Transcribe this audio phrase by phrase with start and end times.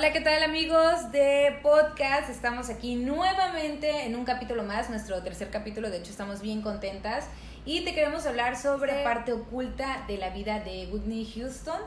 [0.00, 2.30] Hola, ¿qué tal amigos de podcast?
[2.30, 7.26] Estamos aquí nuevamente en un capítulo más, nuestro tercer capítulo, de hecho estamos bien contentas
[7.66, 11.78] y te queremos hablar sobre la parte oculta de la vida de Whitney Houston.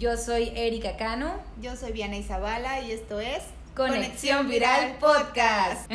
[0.00, 1.34] Yo soy Erika Cano.
[1.60, 3.44] Yo soy Viana Zavala y esto es
[3.76, 5.88] Conexión, Viral, Podcast.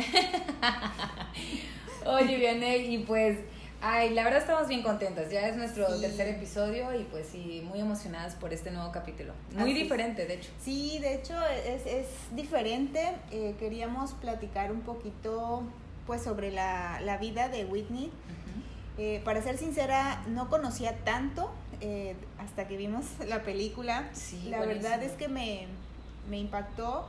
[2.06, 3.40] Oye, Vianney, y pues
[3.80, 5.30] Ay, la verdad estamos bien contentas.
[5.30, 9.32] Ya es nuestro tercer episodio y pues sí, muy emocionadas por este nuevo capítulo.
[9.54, 10.50] Muy diferente, de hecho.
[10.60, 13.14] Sí, de hecho es, es diferente.
[13.30, 15.62] Eh, queríamos platicar un poquito
[16.06, 18.10] pues sobre la, la vida de Whitney.
[18.98, 24.08] Eh, para ser sincera, no conocía tanto eh, hasta que vimos la película.
[24.12, 25.68] Sí, la verdad es que me,
[26.28, 27.08] me impactó.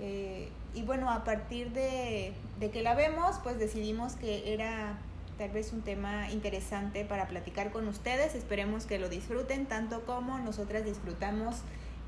[0.00, 4.98] y bueno, a partir de, de que la vemos, pues decidimos que era
[5.38, 8.34] tal vez un tema interesante para platicar con ustedes.
[8.34, 11.56] Esperemos que lo disfruten tanto como nosotras disfrutamos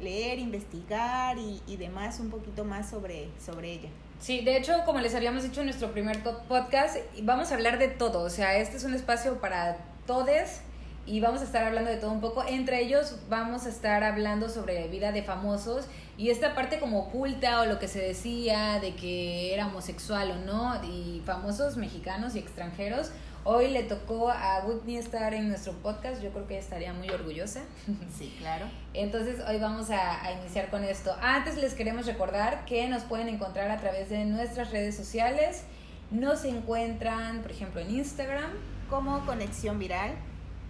[0.00, 3.89] leer, investigar y, demás un poquito más sobre, sobre ella.
[4.19, 7.89] Sí, de hecho, como les habíamos dicho en nuestro primer podcast, vamos a hablar de
[7.89, 8.22] todo.
[8.22, 10.62] O sea, este es un espacio para todes
[11.06, 12.44] y vamos a estar hablando de todo un poco.
[12.47, 15.87] Entre ellos vamos a estar hablando sobre vida de famosos
[16.20, 20.36] y esta parte como oculta o lo que se decía de que era homosexual o
[20.44, 23.10] no, y famosos mexicanos y extranjeros.
[23.42, 27.62] Hoy le tocó a Whitney estar en nuestro podcast, yo creo que estaría muy orgullosa.
[28.18, 28.66] Sí, claro.
[28.92, 31.16] Entonces hoy vamos a, a, iniciar con esto.
[31.22, 35.64] Antes les queremos recordar que nos pueden encontrar a través de nuestras redes sociales.
[36.10, 38.50] Nos encuentran, por ejemplo, en Instagram.
[38.91, 40.12] Como Conexión Viral.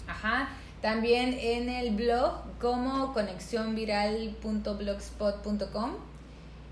[0.06, 0.50] Ajá.
[0.82, 5.90] También en el blog como conexionviral.blogspot.com.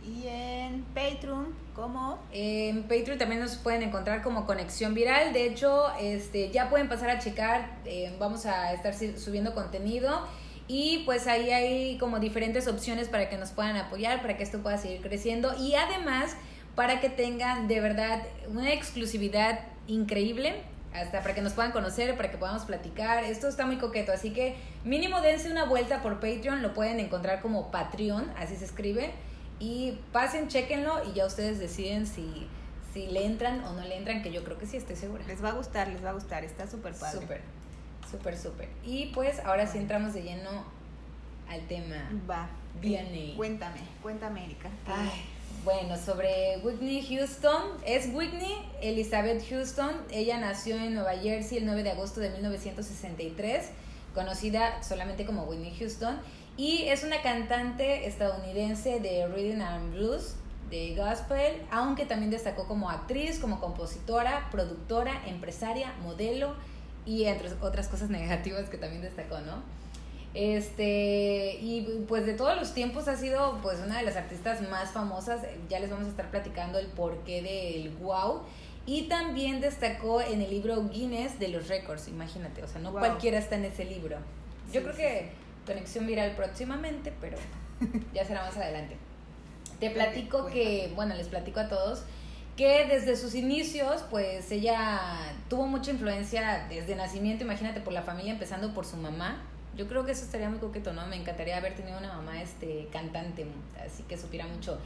[0.06, 5.34] Y en Patreon, como En Patreon también nos pueden encontrar como Conexión Viral.
[5.34, 7.76] De hecho, este, ya pueden pasar a checar.
[7.84, 10.26] Eh, vamos a estar subiendo contenido.
[10.66, 14.62] Y pues ahí hay como diferentes opciones para que nos puedan apoyar, para que esto
[14.62, 15.54] pueda seguir creciendo.
[15.58, 16.34] Y además,
[16.74, 20.62] para que tengan de verdad una exclusividad increíble
[20.94, 23.24] hasta para que nos puedan conocer, para que podamos platicar.
[23.24, 27.40] Esto está muy coqueto, así que mínimo dense una vuelta por Patreon, lo pueden encontrar
[27.40, 29.12] como Patreon, así se escribe.
[29.60, 32.46] Y pasen, chequenlo y ya ustedes deciden si,
[32.92, 35.24] si le entran o no le entran, que yo creo que sí, estoy segura.
[35.26, 37.20] Les va a gustar, les va a gustar, está súper padre.
[37.20, 37.40] Súper,
[38.10, 38.68] súper, súper.
[38.84, 40.64] Y pues ahora sí entramos de lleno
[41.48, 42.08] al tema.
[42.28, 42.48] Va.
[42.80, 43.34] Viene.
[43.36, 44.68] Cuéntame, cuéntame, Erika.
[44.86, 45.10] Ay,
[45.68, 47.62] bueno, sobre Whitney Houston.
[47.84, 49.90] Es Whitney Elizabeth Houston.
[50.10, 53.68] Ella nació en Nueva Jersey el 9 de agosto de 1963,
[54.14, 56.20] conocida solamente como Whitney Houston.
[56.56, 60.36] Y es una cantante estadounidense de Reading and Blues,
[60.70, 66.54] de gospel, aunque también destacó como actriz, como compositora, productora, empresaria, modelo
[67.04, 69.62] y entre otras cosas negativas que también destacó, ¿no?
[70.34, 74.92] Este, y pues de todos los tiempos ha sido pues una de las artistas más
[74.92, 78.42] famosas, ya les vamos a estar platicando el porqué del wow.
[78.86, 83.38] Y también destacó en el libro Guinness de los récords, imagínate, o sea, no cualquiera
[83.38, 84.16] está en ese libro.
[84.72, 85.30] Yo creo que
[85.66, 87.36] conexión viral próximamente, pero
[88.14, 88.96] ya será más adelante.
[89.78, 92.04] Te platico que, bueno, les platico a todos
[92.58, 94.98] que desde sus inicios, pues ella
[95.48, 99.40] tuvo mucha influencia desde nacimiento, imagínate, por la familia, empezando por su mamá,
[99.76, 101.06] yo creo que eso estaría muy coqueto, ¿no?
[101.06, 103.46] Me encantaría haber tenido una mamá este, cantante,
[103.84, 104.78] así que supiera mucho.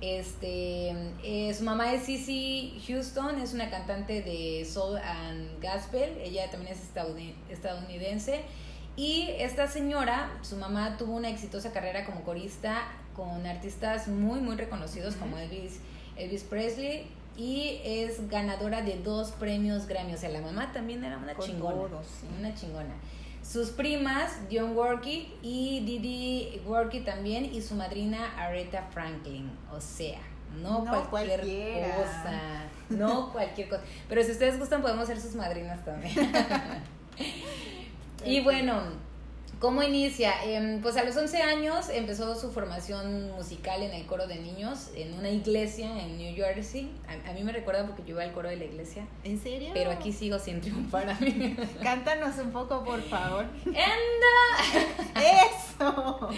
[0.00, 0.94] Este,
[1.24, 6.72] eh, su mamá es Cissy Houston, es una cantante de soul and gospel, ella también
[6.72, 6.80] es
[7.50, 8.42] estadounidense.
[8.96, 14.56] Y esta señora, su mamá tuvo una exitosa carrera como corista con artistas muy, muy
[14.56, 15.80] reconocidos como Elvis,
[16.16, 17.06] Elvis Presley
[17.36, 20.14] y es ganadora de dos premios Grammy.
[20.14, 22.00] O sea, la mamá también era una chingona.
[22.38, 22.94] Una chingona
[23.50, 29.50] sus primas, Dion Worky y Didi Worky también, y su madrina Aretha Franklin.
[29.72, 30.18] O sea,
[30.60, 32.64] no, cualquier cosa.
[32.90, 33.82] No cualquier cosa.
[34.08, 36.14] Pero si ustedes gustan, podemos ser sus madrinas también.
[38.24, 38.82] y bueno
[39.58, 40.44] ¿Cómo inicia?
[40.44, 44.90] Em, pues a los 11 años empezó su formación musical en el coro de niños
[44.94, 46.88] en una iglesia en New Jersey.
[47.26, 49.04] A, mí me recuerda porque yo iba al coro de la iglesia.
[49.24, 49.70] ¿En serio?
[49.74, 51.56] Pero aquí sigo sin triunfar a mí.
[51.82, 53.46] Cántanos un poco, por favor.
[53.66, 55.20] ¡Anda!
[55.20, 56.28] ¡Eso!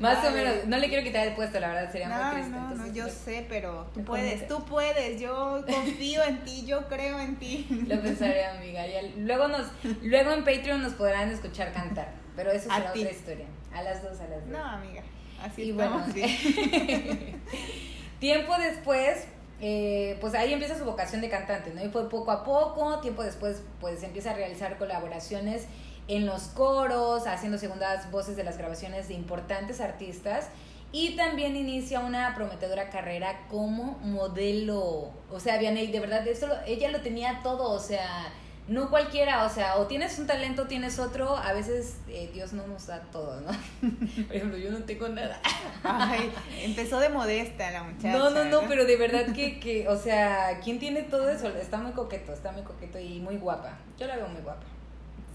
[0.00, 0.66] Más o menos.
[0.66, 2.58] No le quiero quitar el puesto, la verdad, sería muy triste.
[2.58, 5.20] No, no, yo sé, pero tú puedes, tú puedes.
[5.20, 7.68] Yo confío en ti, yo creo en ti.
[7.86, 8.82] Lo pensaré, amiga.
[9.16, 9.68] luego, nos,
[10.02, 12.23] luego en Patreon nos podrán escuchar cantar.
[12.36, 13.46] Pero eso será otra historia.
[13.72, 14.48] A las dos, a las dos.
[14.48, 15.02] No, amiga.
[15.42, 16.02] Así y bueno,
[18.18, 19.26] tiempo después,
[19.60, 21.84] eh, pues ahí empieza su vocación de cantante, ¿no?
[21.84, 25.66] Y fue poco a poco, tiempo después, pues empieza a realizar colaboraciones
[26.08, 30.48] en los coros, haciendo segundas voces de las grabaciones de importantes artistas.
[30.92, 35.10] Y también inicia una prometedora carrera como modelo.
[35.28, 38.28] O sea, Vianey, de verdad, eso ella lo tenía todo, o sea,
[38.66, 42.54] no cualquiera, o sea, o tienes un talento, o tienes otro, a veces eh, Dios
[42.54, 43.50] no nos da todo, ¿no?
[44.26, 45.38] Por ejemplo, yo no tengo nada.
[45.82, 46.32] Ay,
[46.62, 48.16] empezó de modesta la muchacha.
[48.16, 51.48] No, no, no, pero de verdad que, que, o sea, ¿quién tiene todo eso?
[51.48, 53.76] Está muy coqueto, está muy coqueto y muy guapa.
[53.98, 54.64] Yo la veo muy guapa.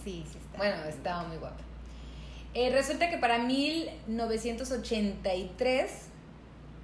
[0.04, 0.58] Sí, sí está.
[0.58, 1.62] Bueno, estaba muy guapa.
[2.56, 5.92] Eh, resulta que para 1983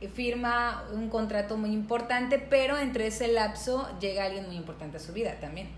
[0.02, 5.00] eh, firma un contrato muy importante, pero entre ese lapso llega alguien muy importante a
[5.00, 5.70] su vida también.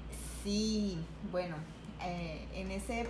[0.48, 0.98] Sí,
[1.30, 1.58] bueno,
[2.02, 3.06] eh, en ese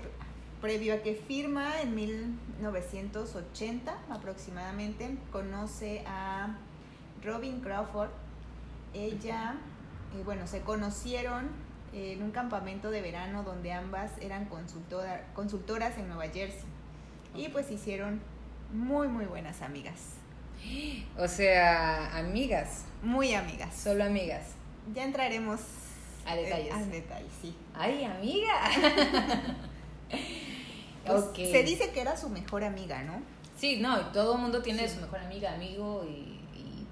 [0.59, 6.57] previo a que firma en 1980 aproximadamente, conoce a
[7.23, 8.09] Robin Crawford.
[8.95, 9.53] Ella,
[10.25, 11.49] bueno, se conocieron
[11.93, 16.65] en un campamento de verano donde ambas eran consultora, consultoras en Nueva Jersey.
[17.35, 18.19] Y pues hicieron
[18.73, 20.13] muy, muy buenas amigas.
[21.19, 22.85] O sea, amigas.
[23.03, 23.75] Muy amigas.
[23.75, 24.55] Solo amigas.
[24.95, 25.86] Ya entraremos
[26.27, 26.74] a detalles.
[26.74, 27.56] A detalles, sí.
[27.74, 28.53] Ay, amiga.
[31.07, 33.21] Pues, se dice que era su mejor amiga, ¿no?
[33.56, 36.38] Sí, no, y todo el mundo tiene su mejor amiga, amigo y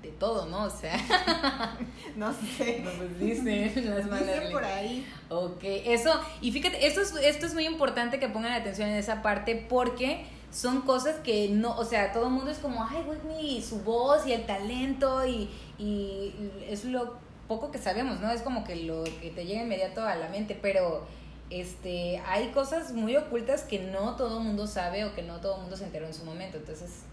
[0.02, 0.64] de todo, ¿no?
[0.64, 0.98] O sea.
[2.16, 2.82] no sé.
[2.84, 4.52] No, pues dicen las malas.
[4.52, 5.06] por ahí.
[5.30, 6.12] Ok, eso,
[6.42, 10.26] y fíjate, esto es, esto es muy importante que pongan atención en esa parte porque
[10.52, 13.82] son cosas que no, o sea, todo el mundo es como, ay, Whitney, y su
[13.82, 16.34] voz y el talento y, y
[16.70, 18.32] es lo poco que sabemos, ¿no?
[18.32, 21.06] Es como que lo que te llega inmediato a la mente, pero
[21.50, 25.56] este hay cosas muy ocultas que no todo el mundo sabe o que no todo
[25.56, 26.58] el mundo se enteró en su momento.
[26.58, 27.04] Entonces,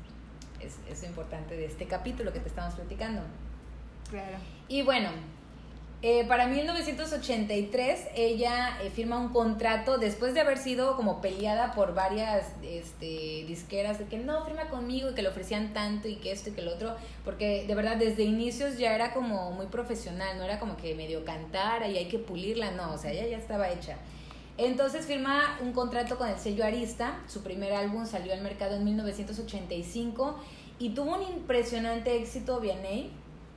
[0.61, 3.23] es, es importante de este capítulo que te estamos platicando.
[4.11, 4.39] Claro.
[4.69, 5.11] Y bueno,
[6.03, 11.95] eh, para 1983 ella eh, firma un contrato después de haber sido como peleada por
[11.95, 16.33] varias este, disqueras de que no, firma conmigo y que le ofrecían tanto y que
[16.33, 20.37] esto y que lo otro, porque de verdad desde inicios ya era como muy profesional,
[20.39, 23.39] no era como que medio cantara y hay que pulirla, no, o sea, ella ya
[23.39, 23.97] estaba hecha.
[24.59, 28.85] Entonces firma un contrato con el sello Arista, su primer álbum salió al mercado en
[28.85, 30.37] 1985
[30.79, 33.11] y tuvo un impresionante éxito Vianney.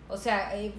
[0.08, 0.72] O sea, eh,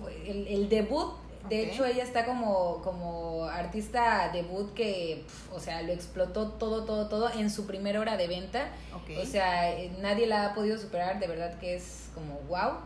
[0.48, 1.14] el, debut,
[1.48, 7.08] de hecho ella está como, como artista debut que, o sea, lo explotó todo, todo,
[7.08, 8.68] todo en su primera hora de venta.
[9.20, 12.78] O sea, eh, nadie la ha podido superar, de verdad que es como wow.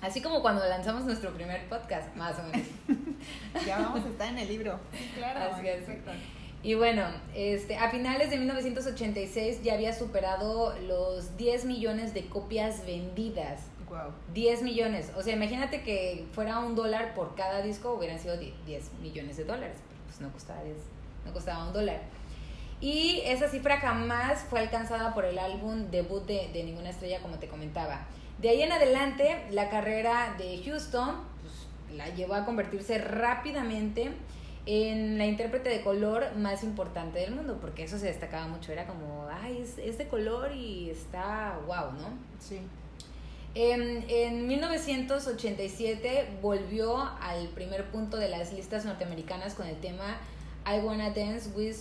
[0.00, 2.66] Así como cuando lanzamos nuestro primer podcast, más o menos.
[3.66, 4.80] ya vamos a estar en el libro.
[5.14, 5.56] claro.
[6.64, 7.04] Y bueno,
[7.34, 13.60] este, a finales de 1986 ya había superado los 10 millones de copias vendidas.
[13.92, 14.10] Wow.
[14.32, 15.12] 10 millones.
[15.16, 19.44] O sea, imagínate que fuera un dólar por cada disco, hubieran sido 10 millones de
[19.44, 19.76] dólares.
[19.86, 20.60] Pero pues no costaba,
[21.26, 22.00] no costaba un dólar.
[22.80, 27.36] Y esa cifra jamás fue alcanzada por el álbum debut de, de Ninguna Estrella, como
[27.38, 28.06] te comentaba.
[28.38, 34.10] De ahí en adelante, la carrera de Houston pues, la llevó a convertirse rápidamente
[34.64, 38.86] en la intérprete de color más importante del mundo, porque eso se destacaba mucho, era
[38.86, 42.08] como, ay, es, de color y está wow, ¿no?
[42.38, 42.60] Sí.
[43.54, 50.16] En, en, 1987 volvió al primer punto de las listas norteamericanas con el tema
[50.66, 51.76] I Wanna Dance with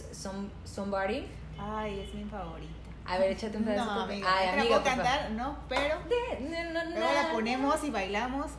[0.66, 1.28] Somebody.
[1.58, 2.74] Ay, es mi favorita.
[3.06, 3.86] A ver, échate un pedazo.
[3.86, 5.96] No, amiga, Ay, amiga, puedo cantar, no, pero
[6.42, 8.52] no, no, luego la ponemos y bailamos.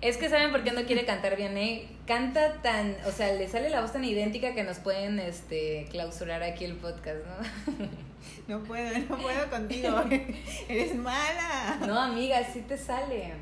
[0.00, 1.88] Es que saben por qué no quiere cantar bien, ¿eh?
[2.06, 6.42] Canta tan, o sea, le sale la voz tan idéntica que nos pueden este clausurar
[6.44, 7.78] aquí el podcast, ¿no?
[8.46, 10.02] No puedo, no puedo contigo.
[10.68, 11.78] Eres mala.
[11.86, 13.34] No, amiga, sí te sale.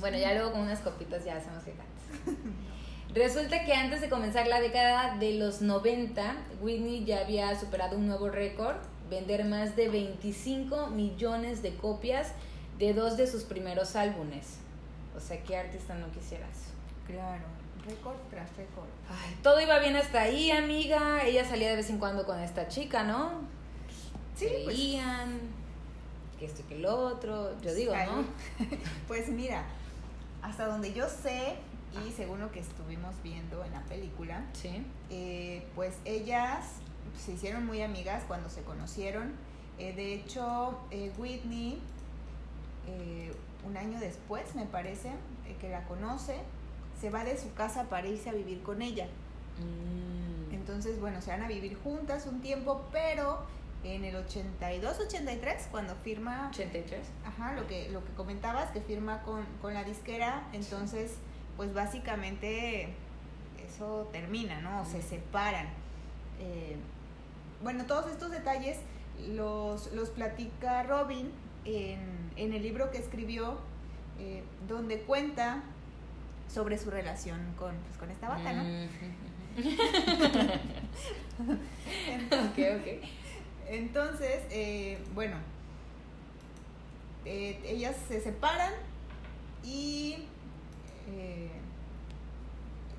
[0.00, 2.36] Bueno, ya luego con unas copitas ya hacemos que cantes.
[3.14, 8.06] Resulta que antes de comenzar la década de los 90, Whitney ya había superado un
[8.06, 8.76] nuevo récord
[9.10, 12.32] vender más de 25 millones de copias
[12.78, 14.58] de dos de sus primeros álbumes.
[15.16, 16.70] O sea, ¿qué artista no quisiera eso?
[17.06, 17.44] Claro,
[17.86, 18.88] récord tras récord.
[19.10, 21.22] Ay, todo iba bien hasta ahí, amiga.
[21.24, 23.42] Ella salía de vez en cuando con esta chica, ¿no?
[24.34, 24.76] Sí, pues.
[26.38, 27.60] que esto y que lo otro.
[27.60, 28.24] Yo digo, ¿no?
[29.08, 29.64] pues mira,
[30.40, 31.56] hasta donde yo sé,
[32.06, 34.84] y según lo que estuvimos viendo en la película, ¿Sí?
[35.10, 36.64] Eh, pues ellas
[37.18, 39.32] se hicieron muy amigas cuando se conocieron.
[39.78, 41.78] Eh, de hecho, eh, Whitney,
[42.86, 43.32] eh,
[43.66, 45.12] un año después, me parece,
[45.60, 46.36] que la conoce,
[47.00, 49.06] se va de su casa para irse a vivir con ella.
[49.58, 50.54] Mm.
[50.54, 53.44] Entonces, bueno, se van a vivir juntas un tiempo, pero
[53.84, 56.48] en el 82, 83, cuando firma...
[56.50, 57.00] 83.
[57.24, 61.16] Ajá, lo que, lo que comentabas, que firma con, con la disquera, entonces,
[61.56, 62.94] pues básicamente
[63.66, 64.84] eso termina, ¿no?
[64.84, 65.66] Se separan.
[66.40, 66.76] Eh,
[67.62, 68.78] bueno, todos estos detalles
[69.28, 71.30] los, los platica Robin
[71.64, 73.58] en, en el libro que escribió,
[74.18, 75.62] eh, donde cuenta
[76.48, 78.62] sobre su relación con, pues, con esta bata, ¿no?
[82.08, 83.00] entonces,
[83.68, 85.36] entonces eh, bueno,
[87.24, 88.72] eh, ellas se separan
[89.62, 90.26] y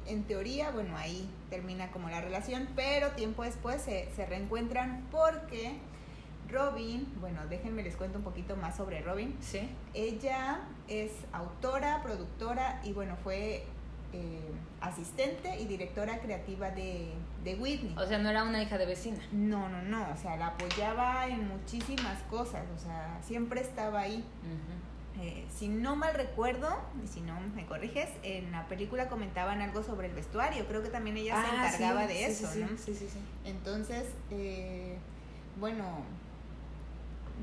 [0.06, 5.78] en teoría, bueno, ahí termina como la relación, pero tiempo después se, se reencuentran porque
[6.54, 9.36] Robin, bueno, déjenme les cuento un poquito más sobre Robin.
[9.42, 9.68] Sí.
[9.94, 13.66] Ella es autora, productora y bueno, fue
[14.14, 17.12] eh, asistente y directora creativa de,
[17.44, 17.96] de, Whitney.
[17.98, 19.18] O sea, no era una hija de vecina.
[19.32, 24.24] No, no, no, o sea, la apoyaba en muchísimas cosas, o sea, siempre estaba ahí.
[25.20, 26.70] eh, si no mal recuerdo,
[27.04, 30.90] y si no me corriges, en la película comentaban algo sobre el vestuario, creo que
[30.90, 32.68] también ella se Ah, encargaba sí, de sí, eso, sí, ¿no?
[32.78, 33.20] Sí, sí, sí.
[33.46, 34.98] Entonces, eh,
[35.60, 35.84] bueno,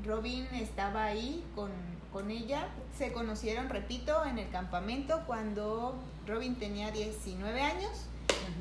[0.05, 1.71] Robin estaba ahí con,
[2.11, 2.67] con ella.
[2.97, 5.95] Se conocieron, repito, en el campamento cuando
[6.27, 7.91] Robin tenía 19 años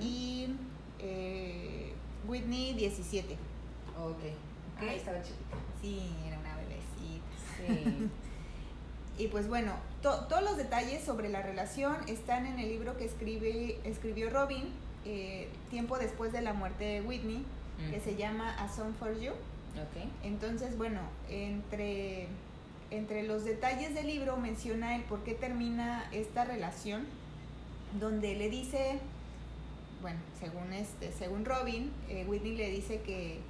[0.01, 0.49] y
[0.99, 1.93] eh,
[2.27, 3.35] Whitney 17.
[3.99, 4.11] Ok.
[4.11, 4.23] Ok.
[4.81, 5.57] Ah, estaba chiquita.
[5.81, 7.25] Sí, era una bebecita.
[7.57, 8.09] Sí.
[9.19, 13.05] Y pues bueno, to- todos los detalles sobre la relación están en el libro que
[13.05, 14.71] escribe, escribió Robin
[15.05, 17.45] eh, tiempo después de la muerte de Whitney,
[17.91, 19.33] que se llama A Song for You.
[19.77, 20.05] Ok.
[20.25, 22.27] Entonces, bueno, entre,
[22.91, 27.07] entre los detalles del libro menciona el por qué termina esta relación,
[27.99, 28.99] donde le dice,
[30.03, 33.41] bueno, según este, según Robin, eh, Whitney le dice que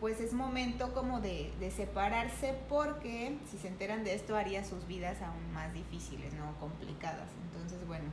[0.00, 4.86] pues es momento como de, de separarse porque si se enteran de esto haría sus
[4.86, 6.54] vidas aún más difíciles, ¿no?
[6.60, 7.28] Complicadas.
[7.50, 8.04] Entonces, bueno,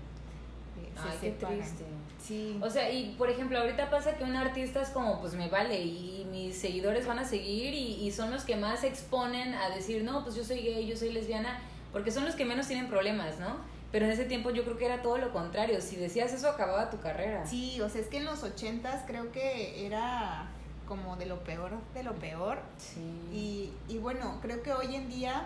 [1.02, 1.84] se Ay, qué triste.
[2.22, 2.60] Sí.
[2.62, 5.82] O sea, y por ejemplo, ahorita pasa que un artista es como, pues me vale,
[5.82, 9.70] y mis seguidores van a seguir, y, y son los que más se exponen a
[9.70, 11.60] decir, no, pues yo soy gay, yo soy lesbiana,
[11.92, 13.58] porque son los que menos tienen problemas, ¿no?
[13.92, 15.80] Pero en ese tiempo yo creo que era todo lo contrario.
[15.82, 17.46] Si decías eso, acababa tu carrera.
[17.46, 20.50] Sí, o sea, es que en los ochentas creo que era
[20.88, 22.60] como de lo peor de lo peor.
[22.78, 23.00] Sí.
[23.32, 25.46] Y, y bueno, creo que hoy en día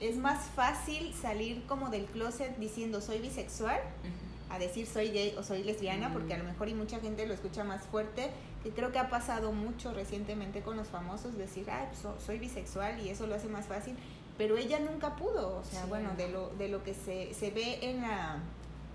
[0.00, 4.21] es más fácil salir como del closet diciendo soy bisexual Ujú.
[4.52, 6.12] A decir soy gay o soy lesbiana, Mm.
[6.12, 8.30] porque a lo mejor y mucha gente lo escucha más fuerte,
[8.62, 13.00] que creo que ha pasado mucho recientemente con los famosos decir, pues, so- soy bisexual
[13.04, 13.96] y eso lo hace más fácil,
[14.38, 15.88] pero ella nunca pudo, o sea, Sí.
[15.88, 18.38] bueno, de lo, de lo que se, se ve en la,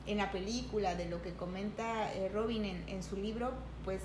[0.06, 3.52] en la película, de lo que comenta eh, Robin en, en su libro,
[3.84, 4.02] pues,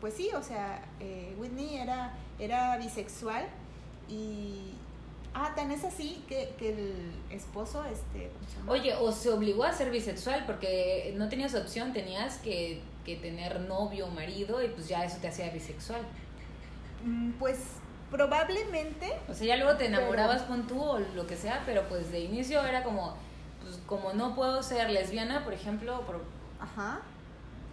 [0.00, 3.46] pues sí, o sea, eh, Whitney era, era bisexual
[4.08, 4.74] y...
[5.32, 8.30] Ah, tan es así que, que el esposo, este...
[8.66, 13.60] Oye, o se obligó a ser bisexual porque no tenías opción, tenías que, que tener
[13.60, 16.00] novio o marido y pues ya eso te hacía bisexual.
[17.04, 17.58] Mm, Pues
[18.10, 21.88] probablemente, O sea, ya luego te Pero- enamorabas con tú o lo que sea, pero
[21.88, 23.14] pues de inicio era como,
[23.62, 26.22] pues como no puedo ser lesbiana, por ejemplo, por,
[26.60, 27.00] ajá,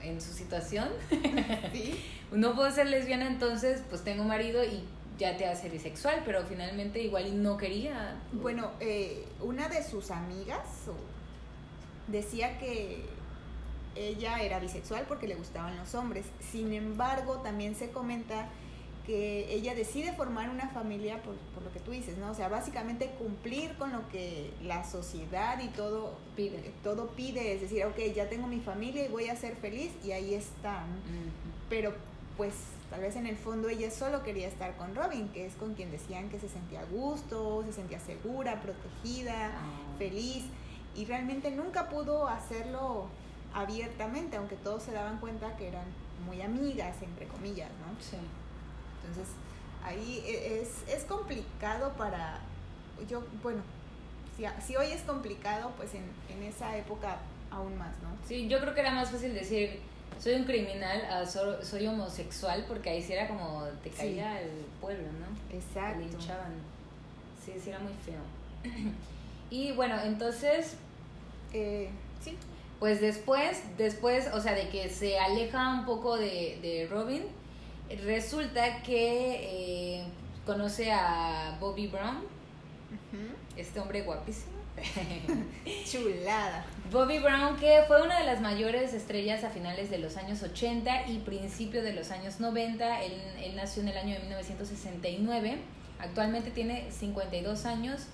[0.02, 0.88] en su situación,
[1.74, 4.84] sí, no puedo ser lesbiana, entonces pues tengo marido y
[5.18, 8.16] ya te hace bisexual, pero finalmente igual no quería.
[8.34, 10.62] bueno, eh, una de sus amigas
[12.08, 13.06] decía que
[13.96, 16.26] ella era bisexual porque le gustaban los hombres.
[16.52, 18.48] Sin embargo, también se comenta
[19.06, 22.30] que ella decide formar una familia por, por lo que tú dices, ¿no?
[22.30, 26.58] O sea, básicamente cumplir con lo que la sociedad y todo Pide.
[26.58, 29.92] eh, todo pide, es decir, ok, ya tengo mi familia y voy a ser feliz
[30.04, 30.96] y ahí está, ¿no?
[30.98, 31.30] Ujú.
[31.70, 31.94] pero
[32.36, 32.54] pues
[32.90, 35.92] tal vez en el fondo ella solo quería estar con Robin, que es con quien
[35.92, 39.98] decían que se sentía a gusto, se sentía segura, protegida, Ah.
[39.98, 40.46] feliz,
[40.96, 43.08] y realmente nunca pudo hacerlo
[43.54, 45.86] abiertamente, aunque todos se daban cuenta que eran
[46.26, 48.02] muy amigas, entre comillas, ¿no?
[48.02, 48.18] Sí.
[49.02, 49.34] Entonces
[49.84, 52.40] ahí e- es, es complicado para,
[53.10, 53.62] yo, bueno,
[54.36, 57.18] si, si hoy es complicado, pues en, en esa época
[57.52, 58.10] aún más, ¿no?
[58.28, 59.80] Sí, yo creo que era más fácil decir
[60.20, 63.96] soy un criminal a so- soy homosexual porque ahí sí era como te Sí.
[63.98, 64.50] caía el
[64.82, 65.56] pueblo, ¿no?
[65.58, 66.00] Exacto.
[66.00, 66.54] Linchaban.
[67.46, 68.20] Sí, sí era muy feo.
[69.50, 70.76] y bueno, entonces,
[71.54, 71.90] Eh,
[72.22, 72.36] sí,
[72.80, 77.24] pues después, después, o sea, de que se aleja un poco de, de Robin,
[78.04, 80.04] resulta que eh,
[80.46, 82.18] conoce a Bobby Brown,
[83.56, 84.57] este hombre guapísimo.
[85.86, 86.66] chulada.
[86.92, 91.08] Bobby Brown, que fue una de las mayores estrellas a finales de los años 80
[91.08, 93.02] y principio de los años 90.
[93.04, 95.58] Él, él nació en el año de 1969.
[96.00, 98.08] Actualmente tiene 52 años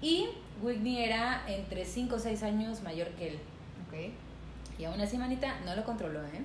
[0.00, 0.28] y
[0.62, 3.38] Whitney era entre 5 o 6 años mayor que él.
[3.86, 4.12] Ok.
[4.78, 6.42] Y aún así, manita, no lo controló, ¿eh?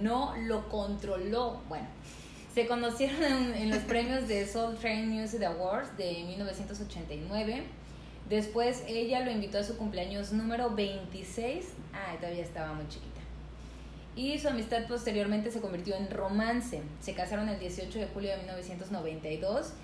[0.00, 1.60] No lo controló.
[1.68, 1.86] Bueno,
[2.54, 7.64] Se conocieron en, los premios de Soul Train Music Awards de 1989.
[8.28, 11.66] Después ella lo invitó a su cumpleaños número 26.
[11.92, 13.20] Ah, todavía estaba muy chiquita.
[14.16, 16.82] Y su amistad posteriormente se convirtió en romance.
[17.00, 19.74] Se casaron el 18 de julio de 1992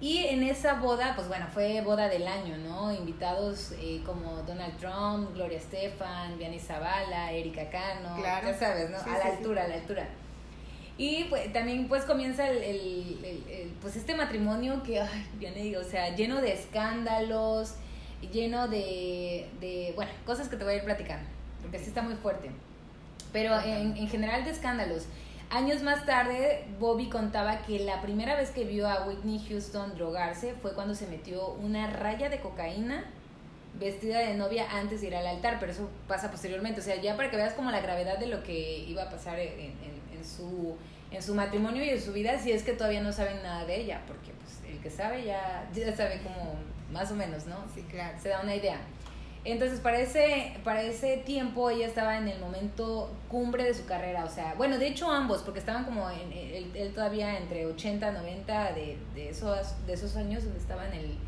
[0.00, 2.92] y en esa boda, pues bueno, fue boda del año, ¿no?
[2.92, 8.48] Invitados eh, como Donald Trump, Gloria Estefan, Vianney Zavala, Erika Cano, claro.
[8.48, 8.98] ya sabes, ¿no?
[8.98, 10.08] a la altura, a la altura.
[10.98, 16.14] Y pues, también pues comienza el, el, pues este matrimonio que, ay, Vianney, o sea,
[16.14, 17.76] lleno de escándalos,
[18.32, 21.28] lleno de, de, bueno, cosas que te voy a ir platicando,
[21.62, 22.50] porque sí está muy fuerte.
[23.32, 25.06] Pero en, en general de escándalos.
[25.50, 30.54] Años más tarde, Bobby contaba que la primera vez que vio a Whitney Houston drogarse
[30.60, 33.04] fue cuando se metió una raya de cocaína
[33.78, 36.80] vestida de novia antes de ir al altar, pero eso pasa posteriormente.
[36.80, 39.38] O sea, ya para que veas como la gravedad de lo que iba a pasar
[39.38, 39.74] en,
[40.24, 40.76] su,
[41.10, 43.80] en su matrimonio y en su vida, si es que todavía no saben nada de
[43.80, 46.54] ella, porque pues el que sabe ya, ya sabe como
[46.92, 47.56] más o menos, ¿no?
[47.74, 48.18] Sí, claro.
[48.20, 48.78] Se da una idea.
[49.44, 54.24] Entonces, para ese, para ese tiempo ella estaba en el momento cumbre de su carrera,
[54.24, 58.72] o sea, bueno, de hecho ambos, porque estaban como en, él, todavía entre 80, 90
[58.72, 61.18] de, de, esos, de esos años donde estaba en el,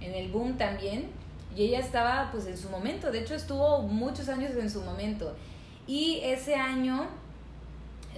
[0.00, 1.10] en el boom también,
[1.56, 5.34] y ella estaba pues en su momento, de hecho estuvo muchos años en su momento.
[5.86, 7.08] Y ese año,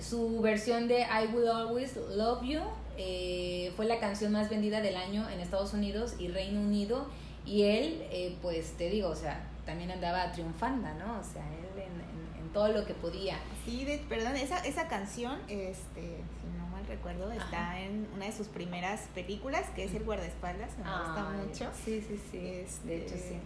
[0.01, 2.61] su versión de I Will Always Love You
[2.99, 7.09] eh, fue la canción más vendida del año en Estados Unidos y Reino Unido
[7.45, 11.21] y él, eh, pues te digo, o sea, también andaba triunfando, ¿no?
[11.21, 13.39] O sea, él en, en, todo lo que podía.
[13.65, 18.33] Sí, de, perdón, esa, esa canción, este, si no mal recuerdo, está en una de
[18.33, 21.71] sus primeras películas, que es El guardaespaldas, me gusta mucho.
[21.85, 22.39] Sí, sí, sí.
[22.39, 23.39] Este, de hecho, sí.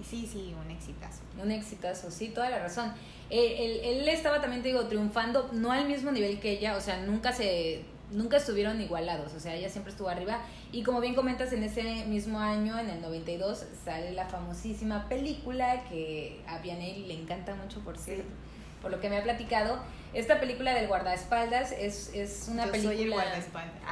[0.00, 1.22] Y sí, sí, un exitazo.
[1.42, 2.92] Un exitazo, sí, toda la razón.
[3.30, 6.80] Eh, él, él, estaba también, te digo, triunfando, no al mismo nivel que ella, o
[6.80, 10.38] sea, nunca se nunca estuvieron igualados, o sea, ella siempre estuvo arriba.
[10.72, 15.84] Y como bien comentas, en ese mismo año, en el 92, sale la famosísima película
[15.88, 18.24] que a Vianney le encanta mucho, por cierto,
[18.82, 19.78] por lo que me ha platicado.
[20.14, 22.94] Esta película del guardaespaldas es, es una Yo película...
[22.94, 23.82] soy el guardaespaldas.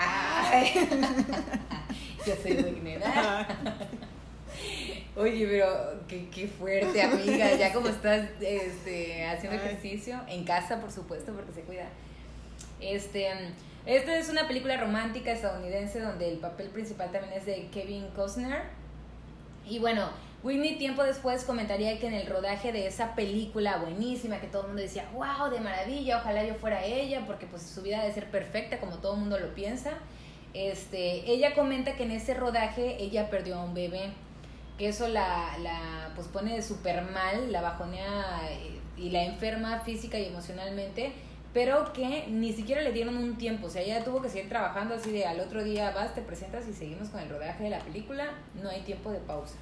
[2.27, 3.47] Yo soy Wignera.
[5.17, 7.55] Oye, pero qué, qué, fuerte, amiga.
[7.55, 11.87] Ya como estás este, haciendo ejercicio, en casa, por supuesto, porque se cuida.
[12.81, 13.29] Este,
[13.87, 18.63] esta es una película romántica estadounidense donde el papel principal también es de Kevin Costner.
[19.67, 20.09] Y bueno,
[20.43, 24.69] Whitney tiempo después comentaría que en el rodaje de esa película buenísima, que todo el
[24.69, 28.31] mundo decía, wow, de maravilla, ojalá yo fuera ella, porque pues su vida debe ser
[28.31, 29.93] perfecta como todo el mundo lo piensa.
[30.55, 34.13] Este, ella comenta que en ese rodaje ella perdió a un bebé,
[34.79, 40.19] que eso la, la pues pone súper mal, la bajonea eh, y la enferma física
[40.19, 41.13] y emocionalmente
[41.55, 44.97] pero que ni siquiera le dieron un tiempo, o sea, ella tuvo que seguir trabajando
[44.97, 47.79] así de al otro día vas, te presentas y seguimos con el rodaje de la
[47.79, 49.55] película, no hay tiempo de pausa.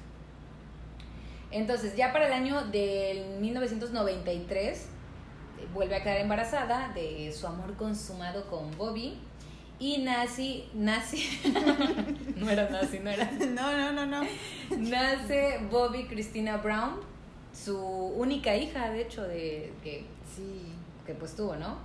[1.51, 7.77] Entonces, ya para el año del 1993, eh, vuelve a quedar embarazada de su amor
[7.77, 9.19] consumado con Bobby
[9.77, 11.19] y nace, nace,
[12.37, 13.29] no era nace, no era.
[13.53, 14.27] No, no, no, no.
[14.79, 17.01] Nace Bobby Christina Brown,
[17.53, 20.73] su única hija, de hecho, de que sí
[21.05, 21.77] que pues tuvo, ¿no?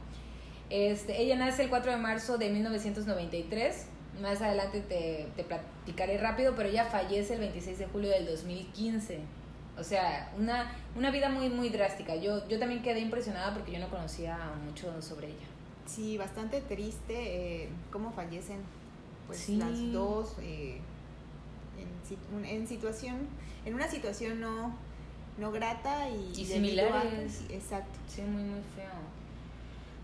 [0.70, 3.87] Este, ella nace el 4 de marzo de 1993.
[4.22, 9.20] Más adelante te, te platicaré rápido, pero ella fallece el 26 de julio del 2015.
[9.78, 12.16] O sea, una, una vida muy, muy drástica.
[12.16, 15.46] Yo, yo también quedé impresionada porque yo no conocía mucho sobre ella.
[15.87, 18.59] Sí, bastante triste eh, cómo fallecen
[19.26, 20.81] pues las dos eh,
[21.78, 23.16] en, en, situación,
[23.64, 24.74] en una situación no,
[25.38, 27.44] no grata y, y similares.
[27.48, 27.98] exacto.
[28.09, 28.90] Sí, muy, muy feo.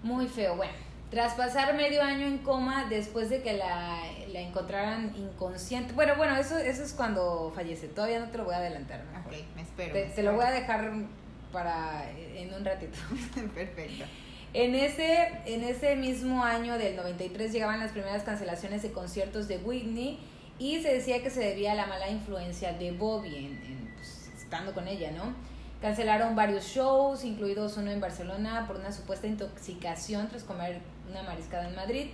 [0.03, 0.57] Muy feo.
[0.57, 0.73] Bueno,
[1.11, 4.01] tras pasar medio año en coma después de que la,
[4.33, 5.93] la encontraran inconsciente.
[5.93, 7.89] Bueno, bueno, eso, eso es cuando fallece.
[7.89, 9.03] Todavía no te lo voy a adelantar.
[9.27, 9.93] Ok, me espero.
[10.15, 10.93] Te, lo voy a dejar
[11.53, 12.99] para en un ratito.
[13.55, 14.05] Perfecto.
[14.53, 19.59] En ese, en ese mismo año del 93 llegaban las primeras cancelaciones de conciertos de
[19.59, 20.21] Whitney
[20.61, 23.84] y se decía que se debía a la mala influencia de Bobby en
[24.55, 25.35] estando con ella, ¿no?
[25.83, 31.69] Cancelaron varios shows, incluidos uno en Barcelona por una supuesta intoxicación tras comer una mariscada
[31.69, 32.07] en Madrid.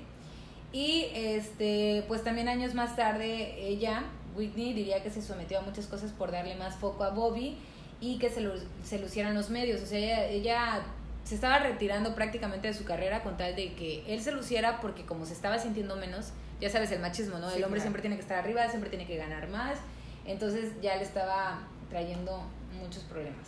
[0.72, 4.04] Y este, pues también años más tarde ella,
[4.36, 7.58] Whitney, diría que se sometió a muchas cosas por darle más foco a Bobby
[8.00, 8.48] y que se,
[8.84, 9.82] se lucieran los medios.
[9.82, 10.80] O sea, ella,
[11.24, 15.04] se estaba retirando prácticamente de su carrera con tal de que él se luciera porque
[15.04, 17.50] como se estaba sintiendo menos, ya sabes el machismo, ¿no?
[17.50, 19.78] el hombre siempre tiene que estar arriba, siempre tiene que ganar más.
[20.26, 22.42] Entonces ya le estaba trayendo
[22.80, 23.46] muchos problemas.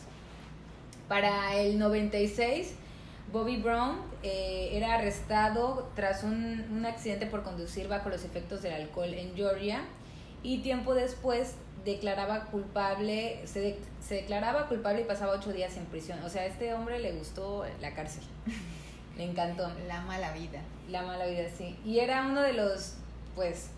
[1.09, 2.75] Para el 96,
[3.33, 8.75] Bobby Brown eh, era arrestado tras un, un accidente por conducir bajo los efectos del
[8.75, 9.83] alcohol en Georgia
[10.43, 16.19] y tiempo después declaraba culpable, se, se declaraba culpable y pasaba ocho días en prisión.
[16.25, 18.25] O sea, a este hombre le gustó la cárcel.
[19.17, 19.71] Le encantó.
[19.87, 20.63] La mala vida.
[20.89, 21.79] La mala vida, sí.
[21.85, 22.95] Y era uno de los,
[23.35, 23.69] pues,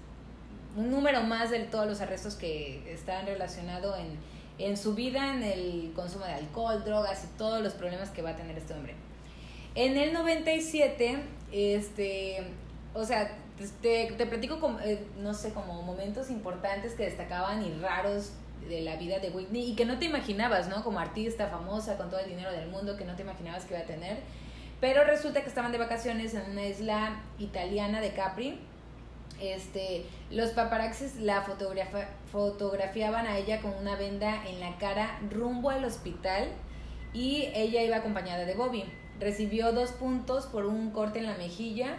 [0.77, 4.17] un número más de todos los arrestos que están relacionados en,
[4.59, 8.31] en su vida, en el consumo de alcohol, drogas y todos los problemas que va
[8.31, 8.95] a tener este hombre.
[9.75, 11.19] En el 97,
[11.53, 12.45] este,
[12.95, 13.37] o sea,
[13.83, 18.33] te, te platico, como, eh, no sé, como momentos importantes que destacaban y raros
[18.69, 20.83] de la vida de Whitney y que no te imaginabas, ¿no?
[20.83, 23.83] Como artista famosa con todo el dinero del mundo que no te imaginabas que iba
[23.83, 24.19] a tener.
[24.81, 28.61] Pero resulta que estaban de vacaciones en una isla italiana de Capri.
[29.41, 31.43] Este, los paparazzis la
[32.33, 36.49] fotografiaban a ella con una venda en la cara rumbo al hospital
[37.13, 38.85] y ella iba acompañada de Bobby.
[39.21, 41.97] Recibió dos puntos por un corte en la mejilla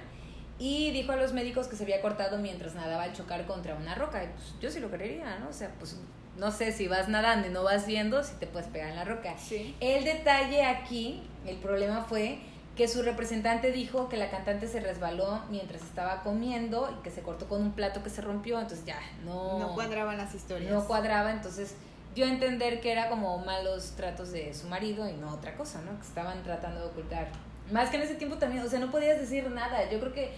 [0.58, 3.95] y dijo a los médicos que se había cortado mientras nadaba al chocar contra una
[3.95, 4.24] roca.
[4.24, 5.50] Y pues yo sí lo creería, ¿no?
[5.50, 6.00] O sea, pues
[6.38, 9.06] no sé si vas nadando y no vas viendo, si te puedes pegar en la
[9.06, 9.38] roca.
[9.38, 9.76] Sí.
[9.80, 12.39] El detalle aquí, el problema fue
[12.76, 17.22] que su representante dijo que la cantante se resbaló mientras estaba comiendo y que se
[17.22, 20.72] cortó con un plato que se rompió, entonces ya no No cuadraban las historias.
[20.72, 21.76] no cuadraba, entonces
[22.14, 25.82] dio a entender que era como malos tratos de su marido y no otra cosa,
[25.82, 25.98] ¿no?
[26.00, 27.28] Que estaban tratando de ocultar.
[27.72, 29.90] Más que en ese tiempo también, o sea, no podías decir nada.
[29.90, 30.32] Yo creo que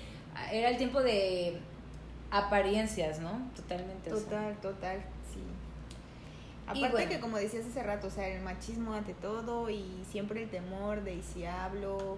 [0.52, 1.60] era el tiempo de
[2.32, 3.50] apariencias, ¿no?
[3.56, 4.14] Totalmente.
[4.14, 4.26] o sea.
[4.26, 5.02] Total, total,
[6.68, 7.10] Aparte bueno.
[7.10, 11.02] que como decías hace rato, o sea, el machismo ante todo y siempre el temor
[11.04, 12.18] de y si hablo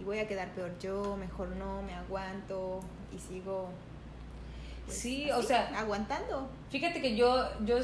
[0.00, 2.80] y voy a quedar peor yo, mejor no, me aguanto
[3.14, 3.68] y sigo.
[4.86, 6.48] pues, Sí, o sea- aguantando.
[6.70, 7.76] Fíjate que yo, yo,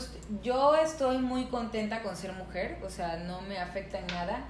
[0.42, 4.44] yo estoy muy contenta con ser mujer, o sea, no me afecta en nada,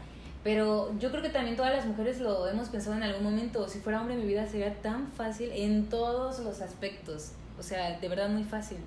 [0.44, 3.80] pero yo creo que también todas las mujeres lo hemos pensado en algún momento, si
[3.80, 8.28] fuera hombre mi vida sería tan fácil en todos los aspectos, o sea, de verdad
[8.28, 8.78] muy fácil.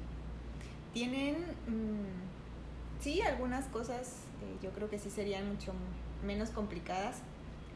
[0.93, 1.35] Tienen,
[1.67, 2.28] mm,
[3.01, 5.73] sí, algunas cosas eh, yo creo que sí serían mucho
[6.25, 7.17] menos complicadas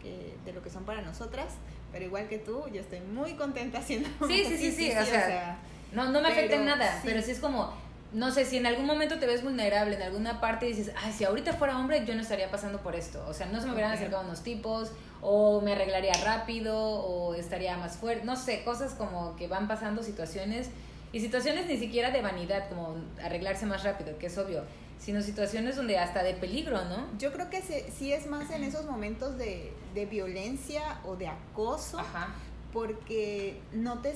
[0.02, 1.54] que de lo que son para nosotras,
[1.92, 5.58] pero igual que tú, yo estoy muy contenta haciendo Sí, sí, sí, sí, o sea,
[5.94, 7.02] No, no me afecta en nada, sí.
[7.06, 7.72] pero sí es como,
[8.12, 11.14] no sé, si en algún momento te ves vulnerable en alguna parte y dices, ay,
[11.14, 13.24] si ahorita fuera hombre yo no estaría pasando por esto.
[13.28, 13.98] O sea, no se me hubieran Ok.
[13.98, 19.36] acercado unos tipos, o me arreglaría rápido, o estaría más fuerte, no sé, cosas como
[19.38, 20.70] que van pasando situaciones,
[21.14, 24.64] y situaciones ni siquiera de vanidad, como arreglarse más rápido, que es obvio,
[25.04, 27.08] sino situaciones donde hasta de peligro, ¿no?
[27.20, 31.28] Yo creo que se- sí es más en esos momentos de, de violencia o de
[31.28, 32.34] acoso, Ajá.
[32.72, 34.16] porque no te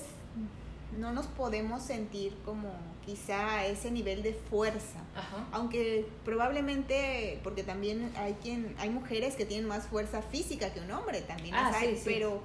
[0.98, 2.72] no nos podemos sentir como
[3.06, 5.00] quizá a ese nivel de fuerza.
[5.16, 5.46] Ajá.
[5.52, 10.90] Aunque probablemente, porque también hay quien, hay mujeres que tienen más fuerza física que un
[10.92, 12.02] hombre, también Ah, las hay, sí, sí.
[12.06, 12.42] pero,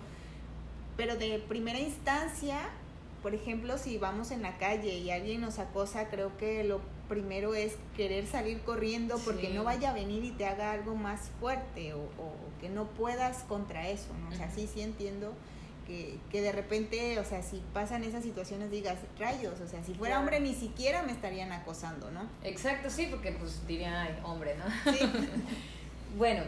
[0.96, 2.58] pero de primera instancia,
[3.22, 6.80] por ejemplo, si vamos en la calle y alguien nos acosa, creo que lo
[7.12, 9.52] primero es querer salir corriendo porque Sí.
[9.52, 13.42] no vaya a venir y te haga algo más fuerte o, o que no puedas
[13.44, 14.28] contra eso, ¿no?
[14.30, 15.34] O sea, sí, sí entiendo
[15.86, 19.92] que, que de repente, o sea, si pasan esas situaciones digas, rayos, o sea, si
[19.94, 20.20] fuera Claro.
[20.20, 22.26] hombre ni siquiera me estarían acosando, ¿no?
[22.42, 24.92] Exacto, sí, porque pues dirían, ay, hombre, ¿no?
[24.92, 24.98] Sí.
[26.16, 26.42] Bueno,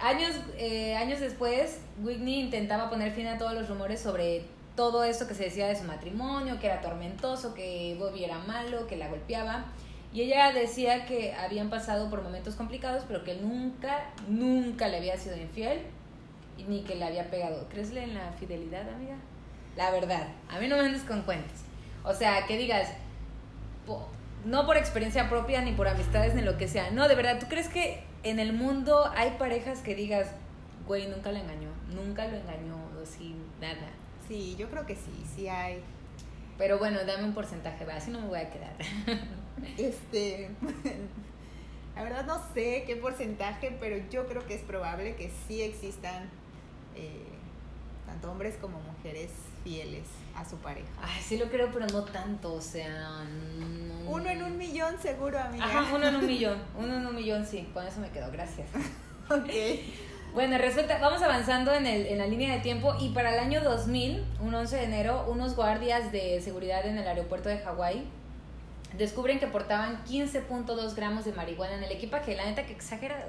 [0.00, 4.44] años, eh, años después, Whitney intentaba poner fin a todos los rumores sobre
[4.76, 8.86] todo esto que se decía de su matrimonio, que era tormentoso, que Bobby era malo,
[8.86, 9.66] que la golpeaba.
[10.12, 15.16] Y ella decía que habían pasado por momentos complicados, pero que nunca, nunca le había
[15.16, 15.80] sido infiel
[16.68, 17.66] ni que le había pegado.
[17.70, 19.16] ¿Creesle en la fidelidad, amiga?
[19.76, 21.60] La verdad, a mí no me andes con cuentos.
[22.04, 22.88] O sea, que digas,
[23.86, 24.06] po-
[24.44, 26.90] no por experiencia propia, ni por amistades, ni lo que sea.
[26.90, 30.28] No, de verdad, ¿tú crees que en el mundo hay parejas que digas,
[30.86, 33.88] güey, nunca la engañó, nunca lo engañó, o así, nada?
[34.28, 35.80] Sí, yo creo que sí, sí hay.
[36.58, 38.72] Pero bueno, dame un porcentaje, va, así no me voy a quedar.
[39.76, 40.50] Este,
[41.96, 46.28] la verdad no sé qué porcentaje, pero yo creo que es probable que sí existan
[46.96, 47.24] eh,
[48.06, 49.30] tanto hombres como mujeres
[49.64, 50.88] fieles a su pareja.
[51.00, 53.24] Ay, sí lo creo, pero no tanto, o sea...
[53.24, 55.64] no- Uno en un millón seguro, amiga.
[55.64, 58.68] Ajá, uno en un millón, uno en un millón, sí, con eso me quedo, gracias.
[59.30, 59.48] Ok.
[60.34, 63.62] Bueno, resulta, vamos avanzando en, el, en la línea de tiempo y para el año
[63.62, 68.04] 2000, un 11 de enero, unos guardias de seguridad en el aeropuerto de Hawái
[68.96, 72.36] descubren que portaban 15.2 gramos de marihuana en el equipaje.
[72.36, 73.26] La neta que exagera.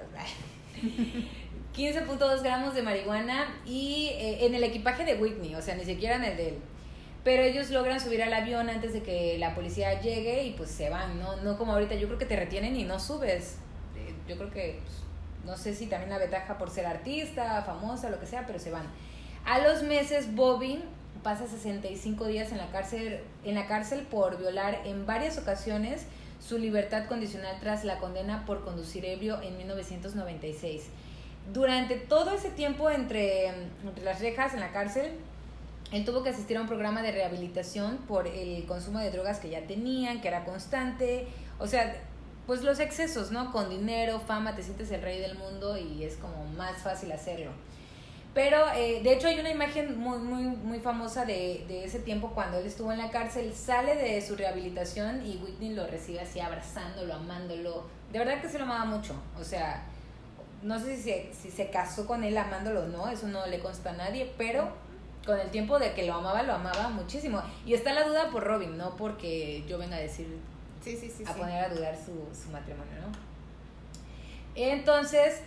[1.76, 6.16] 15.2 gramos de marihuana y eh, en el equipaje de Whitney, o sea, ni siquiera
[6.16, 6.58] en el de él.
[7.24, 10.90] Pero ellos logran subir al avión antes de que la policía llegue y pues se
[10.90, 11.38] van, ¿no?
[11.38, 13.60] No como ahorita, yo creo que te retienen y no subes.
[13.96, 14.98] Eh, Yo creo que pues,
[15.46, 18.72] no sé si también la ventaja por ser artista, famosa, lo que sea, pero se
[18.72, 18.88] van.
[19.46, 20.84] A los meses, Bobby
[21.24, 26.06] pasa 65 días en la cárcel, en la cárcel por violar en varias ocasiones
[26.40, 30.84] su libertad condicional tras la condena por conducir ebrio en 1996.
[31.54, 35.12] Durante todo ese tiempo entre, entre las rejas en la cárcel,
[35.92, 39.50] él tuvo que asistir a un programa de rehabilitación por el consumo de drogas que
[39.50, 41.28] ya tenían, que era constante.
[41.60, 41.96] O sea,
[42.48, 43.52] pues los excesos, ¿no?
[43.52, 47.52] Con dinero, fama, te sientes el rey del mundo y es como más fácil hacerlo.
[48.34, 52.32] Pero eh, de hecho hay una imagen muy, muy, muy famosa de, de, ese tiempo
[52.34, 56.40] cuando él estuvo en la cárcel, sale de su rehabilitación y Whitney lo recibe así
[56.40, 57.86] abrazándolo, amándolo.
[58.12, 59.14] De verdad que se lo amaba mucho.
[59.40, 59.84] O sea,
[60.64, 63.60] no sé si se, si se casó con él amándolo o no, eso no le
[63.60, 64.72] consta a nadie, pero
[65.26, 67.42] con el tiempo de que lo amaba, lo amaba muchísimo.
[67.66, 70.28] Y está la duda por Robin, no porque yo venga a decir,
[70.84, 73.34] sí, sí, sí, a poner a dudar su, su matrimonio, ¿no?
[74.56, 75.42] Entonces,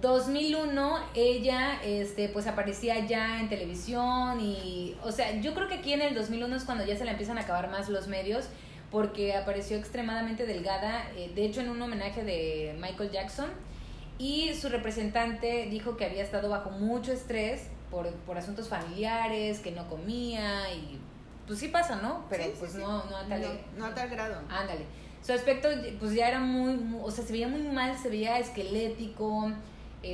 [0.00, 5.92] 2001 ella este pues aparecía ya en televisión y o sea yo creo que aquí
[5.92, 8.44] en el 2001 es cuando ya se le empiezan a acabar más los medios
[8.90, 13.48] porque apareció extremadamente delgada eh, de hecho en un homenaje de Michael Jackson
[14.18, 19.72] y su representante dijo que había estado bajo mucho estrés por, por asuntos familiares que
[19.72, 21.00] no comía y
[21.46, 23.42] pues sí pasa no pero pues No, no a tal
[23.76, 24.40] no, a tal grado.
[24.48, 24.84] Ándale.
[25.22, 28.38] Su aspecto pues ya era muy, muy o sea se veía muy mal se veía
[28.38, 29.50] esquelético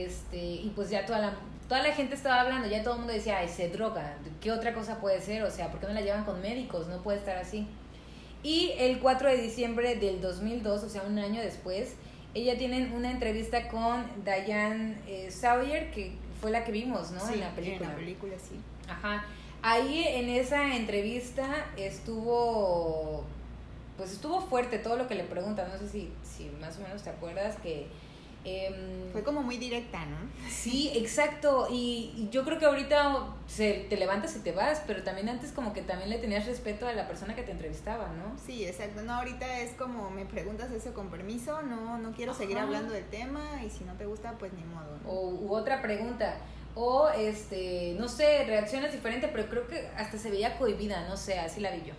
[0.02, 1.35] este, y pues ya toda la,
[1.68, 4.74] toda la gente estaba hablando, ya todo el mundo decía, ay, se droga, ¿qué otra
[4.74, 5.42] cosa puede ser?
[5.42, 6.88] O sea, ¿por qué no la llevan con médicos?
[6.88, 7.66] No puede estar así.
[8.42, 11.94] Y el 4 de diciembre del 2002, o sea, un año después,
[12.35, 17.26] ella tiene una entrevista con Diane eh, Sawyer, que fue la que vimos, ¿no?
[17.30, 17.87] en la película.
[17.87, 18.61] En la película, sí.
[18.88, 19.24] Ajá.
[19.62, 23.24] Ahí en esa entrevista estuvo,
[23.96, 27.02] pues estuvo fuerte todo lo que le preguntan, no sé si, si más o menos
[27.02, 27.87] te acuerdas que
[28.44, 30.16] Em, Fue como muy directa, ¿no?
[30.50, 31.68] Sí, exacto.
[31.70, 35.72] Y, yo creo que ahorita se, te levantas y te vas, pero también antes como
[35.72, 38.37] que también le tenías respeto a la persona que te entrevistaba, ¿no?
[38.44, 39.02] Sí, exacto.
[39.02, 43.04] No, ahorita es como me preguntas eso con permiso, no, no quiero seguir hablando del
[43.04, 44.98] tema y si no te gusta, pues ni modo.
[45.07, 46.37] O u otra pregunta.
[46.76, 51.38] O, este, no sé, reacciones diferentes, pero creo que hasta se veía cohibida, no sé,
[51.38, 51.94] así la vi yo.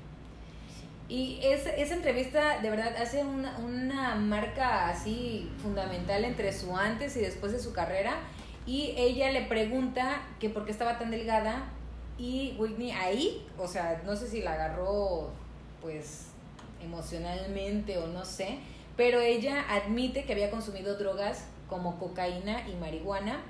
[1.07, 7.15] Y es, esa entrevista de verdad hace una, una marca así fundamental entre su antes
[7.15, 8.15] y después de su carrera.
[8.65, 11.65] Y ella le pregunta que por qué estaba tan delgada
[12.17, 15.29] y Whitney ahí, o sea, no sé si la agarró
[15.81, 16.27] pues
[16.81, 18.59] emocionalmente o no sé,
[18.97, 23.41] pero ella admite que había consumido drogas como cocaína y marihuana.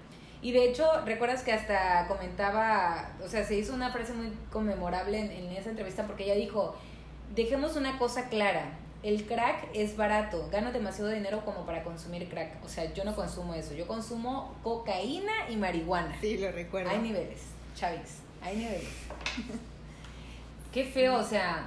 [0.41, 5.19] Y de hecho, recuerdas que hasta comentaba, o sea, se hizo una frase muy conmemorable
[5.19, 6.75] en, en esa entrevista porque ella dijo,
[7.33, 8.77] dejemos una cosa clara.
[9.03, 12.63] El crack es barato, gano demasiado dinero como para consumir crack.
[12.63, 16.17] O sea, yo no consumo eso, yo consumo cocaína y marihuana.
[16.21, 16.89] Sí, lo recuerdo.
[16.89, 17.41] Hay niveles,
[17.75, 18.89] Chavis, hay niveles.
[20.73, 21.65] qué feo, o sea,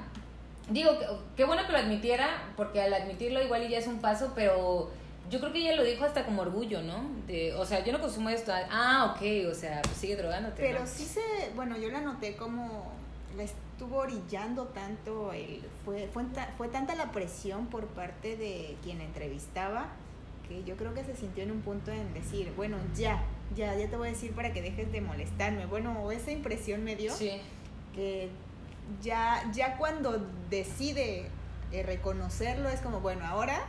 [0.68, 0.90] digo,
[1.36, 4.90] qué bueno que lo admitiera, porque al admitirlo igual ya es un paso, pero
[5.30, 7.04] yo creo que ella lo dijo hasta como orgullo, ¿no?
[7.26, 8.52] De, o sea, yo no consumo esto.
[8.70, 10.60] Ah, ok, o sea, pues sigue drogándote.
[10.60, 11.20] Pero sí se,
[11.54, 12.90] bueno, yo la noté como
[13.38, 16.24] estuvo orillando tanto, el, fue, fue,
[16.56, 19.88] fue tanta la presión por parte de quien entrevistaba
[20.48, 23.22] que yo creo que se sintió en un punto en decir, bueno, ya,
[23.54, 25.66] ya, ya te voy a decir para que dejes de molestarme.
[25.66, 27.12] Bueno, esa impresión me dio
[27.94, 28.30] que
[29.02, 31.26] ya, ya cuando decide
[31.70, 33.60] eh, reconocerlo es como, bueno, ahora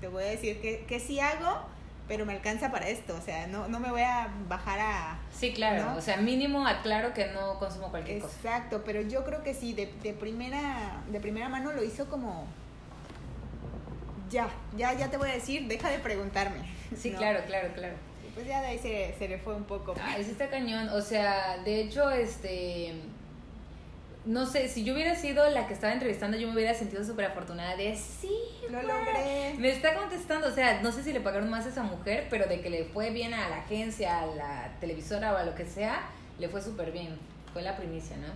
[0.00, 1.60] te voy a decir que, que sí hago,
[2.06, 5.18] pero me alcanza para esto, o sea, no, no me voy a bajar a...
[5.32, 8.34] Sí, claro, o sea, mínimo aclaro que no consumo cualquier cosa.
[8.36, 12.46] Exacto, pero yo creo que sí, de, de, primera, de primera mano lo hizo como...
[14.30, 16.74] Ya, ya, ya te voy a decir, deja de preguntarme.
[16.94, 17.94] Sí, claro, claro, claro.
[18.34, 19.94] pues ya de ahí se, se le fue un poco.
[20.00, 22.94] Ay, sí está cañón, o sea, de hecho, este
[24.26, 27.26] no sé, si yo hubiera sido la que estaba entrevistando, yo me hubiera sentido súper
[27.26, 28.32] afortunada de, sí,
[28.70, 29.54] lo logré.
[29.58, 32.46] Me está contestando, o sea, no sé si le pagaron más a esa mujer, pero
[32.46, 35.66] de que le fue bien a la agencia, a la televisora o a lo que
[35.66, 36.02] sea,
[36.38, 37.18] le fue súper bien.
[37.52, 38.26] Fue la primicia, ¿no?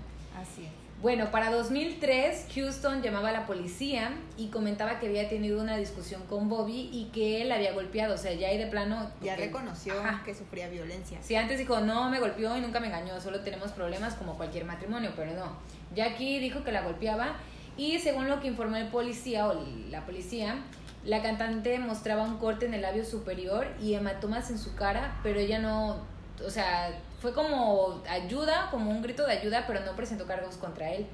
[0.40, 0.88] Así es.
[1.00, 6.22] Bueno, para 2003, Houston llamaba a la policía y comentaba que había tenido una discusión
[6.24, 8.16] con Bobby y que él había golpeado.
[8.16, 9.08] O sea, ya ahí de plano.
[9.22, 11.18] Ya reconoció que sufría violencia.
[11.22, 14.64] Sí, antes dijo, no, me golpeó y nunca me engañó, solo tenemos problemas como cualquier
[14.64, 15.56] matrimonio, pero no.
[15.94, 17.36] Jackie dijo que la golpeaba
[17.78, 20.56] y según lo que informó el policía o la policía,
[21.04, 25.38] la cantante mostraba un corte en el labio superior y hematomas en su cara, pero
[25.38, 25.98] ella no,
[26.44, 30.92] o sea, fue como ayuda, como un grito de ayuda, pero no presentó cargos contra
[30.92, 31.06] él.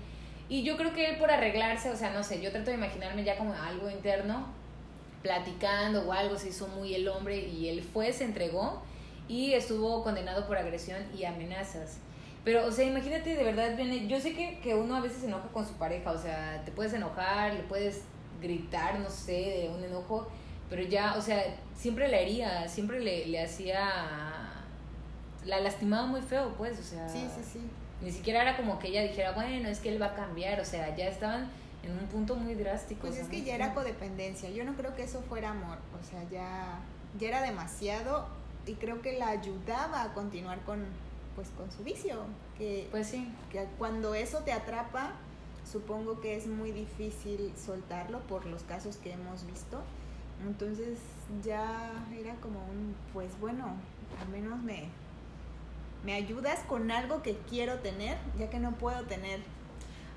[0.49, 3.25] Y yo creo que él por arreglarse, o sea, no sé, yo trato de imaginarme
[3.25, 4.47] ya como algo interno,
[5.23, 8.83] platicando o algo, se hizo muy el hombre y él fue, se entregó
[9.29, 11.99] y estuvo condenado por agresión y amenazas.
[12.45, 15.27] Pero, o sea, imagínate, de verdad, viene, yo sé que, que uno a veces se
[15.27, 18.03] enoja con su pareja, o sea, te puedes enojar, le puedes
[18.43, 20.29] gritar, no sé, de un enojo,
[20.69, 21.43] pero ya, o sea,
[21.75, 23.89] siempre la hería, siempre le, le hacía,
[25.47, 27.09] la lastimaba muy feo, pues, o sea.
[27.09, 27.61] Sí, sí, sí.
[28.03, 30.65] Ni siquiera era como que ella dijera, bueno, es que él va a cambiar, o
[30.67, 31.49] sea, ya estaban
[31.83, 33.07] en un punto muy drástico.
[33.07, 36.23] Pues es que ya era codependencia, yo no creo que eso fuera amor, o sea,
[36.31, 36.81] ya,
[37.19, 38.27] ya era demasiado
[38.67, 40.85] y creo que la ayudaba a continuar con,
[41.35, 42.17] pues, con su vicio,
[42.59, 43.29] que, pues sí.
[43.51, 45.13] que cuando eso te atrapa,
[45.71, 49.83] supongo que es muy difícil soltarlo por los casos que hemos visto,
[50.47, 50.99] entonces
[51.43, 53.75] ya era como un, pues bueno,
[54.21, 54.89] al menos me,
[56.05, 59.41] me ayudas con algo que quiero tener, ya que no puedo tener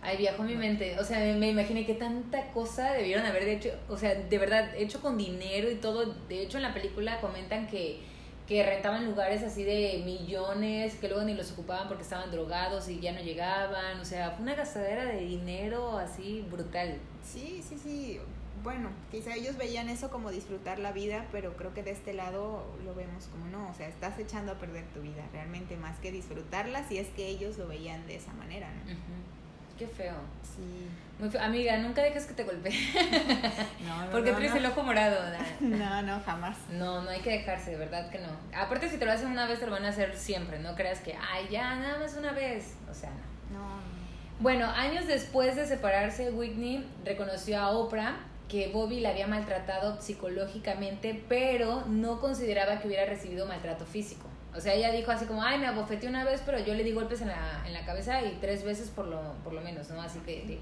[0.01, 0.99] Ay, viajó mi mente.
[0.99, 3.71] O sea, me imaginé que tanta cosa debieron haber hecho.
[3.89, 6.13] O sea, de verdad, hecho con dinero y todo.
[6.29, 7.99] De hecho, en la película comentan que,
[8.47, 12.99] que rentaban lugares así de millones, que luego ni los ocupaban porque estaban drogados y
[12.99, 13.99] ya no llegaban.
[13.99, 16.97] O sea, fue una gastadera de dinero así brutal.
[17.23, 18.19] Sí, sí, sí.
[18.63, 22.65] Bueno, quizá ellos veían eso como disfrutar la vida, pero creo que de este lado
[22.83, 26.11] lo vemos como no, o sea, estás echando a perder tu vida, realmente más que
[26.11, 29.36] disfrutarla, si es que ellos lo veían de esa manera, ¿no?
[29.77, 30.15] Qué feo.
[30.41, 30.89] Sí.
[31.19, 31.41] Muy feo.
[31.41, 32.71] Amiga, nunca dejes que te golpee.
[33.87, 35.17] No, no, Porque no, traes el ojo morado.
[35.59, 36.57] No, no, jamás.
[36.71, 38.29] No, no hay que dejarse, de verdad que no.
[38.55, 40.59] Aparte, si te lo hacen una vez, te lo van a hacer siempre.
[40.59, 42.75] No creas que, ay, ya, nada más una vez.
[42.89, 43.11] O sea.
[43.51, 43.97] No, no.
[44.39, 51.23] Bueno, años después de separarse, Whitney reconoció a Oprah que Bobby la había maltratado psicológicamente,
[51.27, 54.27] pero no consideraba que hubiera recibido maltrato físico.
[54.57, 56.91] O sea, ella dijo así como, ay, me abofeteé una vez, pero yo le di
[56.91, 60.01] golpes en la, en la cabeza y tres veces por lo, por lo menos, ¿no?
[60.01, 60.59] Así que,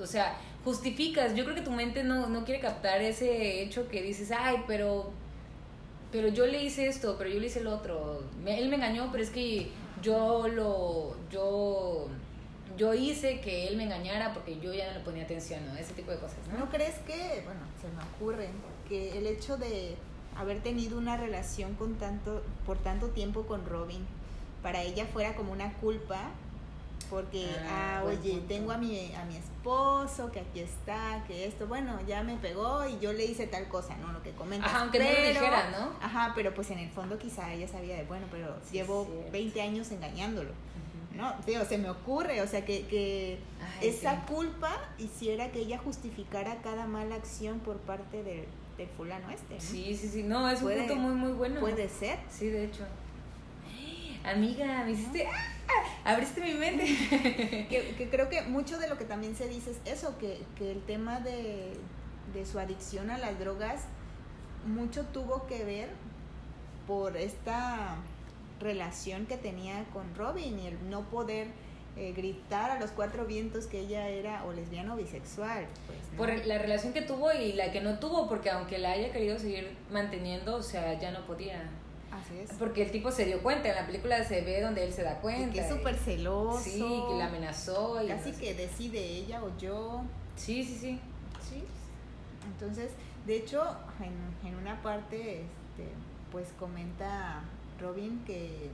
[0.00, 1.34] o sea, justificas.
[1.34, 5.10] Yo creo que tu mente no, no quiere captar ese hecho que dices, ay, pero,
[6.10, 8.24] pero yo le hice esto, pero yo le hice el otro.
[8.46, 9.68] Él me engañó, pero es que
[10.00, 12.08] yo lo, yo,
[12.78, 15.76] yo hice que él me engañara porque yo ya no le ponía atención, ¿no?
[15.76, 16.38] Ese tipo de cosas.
[16.58, 18.48] ¿No crees que, bueno, se me ocurre,
[18.88, 19.96] que el hecho de
[20.36, 24.04] haber tenido una relación con tanto, por tanto tiempo con Robin,
[24.62, 26.30] para ella fuera como una culpa?
[27.10, 28.46] Porque, Ah, ah, oye, punto.
[28.48, 32.88] tengo a mi, a mi esposo, que aquí está, que esto, bueno, ya me pegó
[32.88, 34.12] y yo le hice tal cosa, ¿no?
[34.12, 34.70] Lo que comentas.
[34.70, 35.90] Ajá, aunque no lo Pero- dijera, ¿no?
[36.00, 39.30] Ajá, pero pues en el fondo quizá ella sabía de, bueno, pero Sí, llevo cierto.
[39.32, 40.52] 20 años engañándolo.
[41.16, 43.38] No, digo, se me ocurre, o sea, que, que
[43.80, 44.32] Ay, esa sí.
[44.32, 48.46] culpa hiciera que ella justificara cada mala acción por parte del,
[48.76, 49.54] del fulano este.
[49.54, 49.60] ¿no?
[49.60, 50.22] Sí, sí, sí.
[50.22, 51.60] No, es un punto muy, muy bueno.
[51.60, 52.18] Puede ser.
[52.30, 52.84] Sí, de hecho.
[54.24, 55.26] Amiga, me hiciste...
[55.26, 56.12] ¡Ah!
[56.12, 56.84] Abriste mi mente.
[57.68, 60.70] Que, que creo que mucho de lo que también se dice es eso, que, que
[60.72, 61.72] el tema de,
[62.34, 63.82] de su adicción a las drogas
[64.66, 65.90] mucho tuvo que ver
[66.86, 67.96] por esta
[68.62, 71.48] relación que tenía con Robin y el no poder
[71.96, 75.66] eh, gritar a los cuatro vientos que ella era o lesbiana o bisexual.
[75.86, 76.16] Pues, ¿no?
[76.16, 79.38] Por la relación que tuvo y la que no tuvo, porque aunque la haya querido
[79.38, 81.68] seguir manteniendo, o sea, ya no podía.
[82.10, 82.50] Así es.
[82.58, 85.14] Porque el tipo se dio cuenta, en la película se ve donde él se da
[85.18, 85.52] Y cuenta.
[85.52, 86.60] que es súper celoso.
[86.62, 88.02] Sí, que la amenazó.
[88.02, 88.40] Y Casi no sé.
[88.42, 90.02] que decide ella o yo.
[90.36, 91.00] Sí, sí, sí.
[91.50, 91.62] Sí.
[92.46, 92.90] Entonces,
[93.26, 93.62] de hecho,
[94.00, 95.88] en, en una parte, este,
[96.30, 97.42] pues comenta
[97.82, 98.70] Robin que,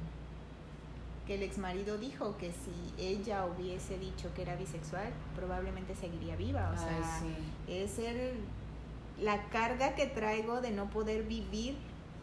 [1.27, 6.37] que el ex marido dijo que si ella hubiese dicho que era bisexual, probablemente seguiría
[6.37, 6.71] viva.
[6.71, 7.73] O Ay, sea, sí.
[7.73, 8.33] es el,
[9.21, 11.77] la carga que traigo de no poder vivir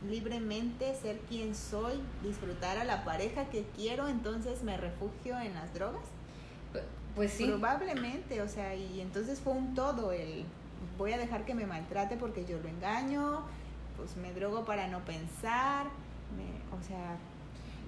[0.10, 5.74] libremente, ser quien soy, disfrutar a la pareja que quiero, entonces me refugio en las
[5.74, 6.04] drogas.
[6.74, 6.82] Pu-
[7.16, 7.46] Pues sí.
[7.46, 10.46] Probablemente, o sea, y entonces fue un todo el
[10.98, 13.42] voy a dejar que me maltrate porque yo lo engaño,
[13.98, 15.88] pues me drogo para no pensar,
[16.36, 17.18] me- o sea,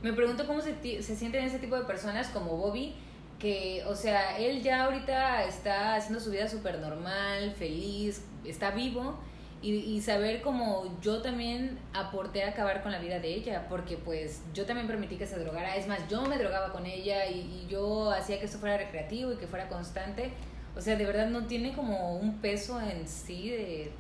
[0.04, 2.93] Me pregunto cómo se, se sienten ese tipo de personas como Bobby,
[3.39, 9.16] que, o sea, él ya ahorita está haciendo su vida súper normal, feliz, está vivo,
[9.62, 13.97] y, y saber como yo también aporté a acabar con la vida de ella, porque
[13.97, 17.39] pues yo también permití que se drogara, es más, yo me drogaba con ella y,
[17.39, 20.30] y yo hacía que esto fuera recreativo y que fuera constante,
[20.76, 23.91] o sea, de verdad no tiene como un peso en sí de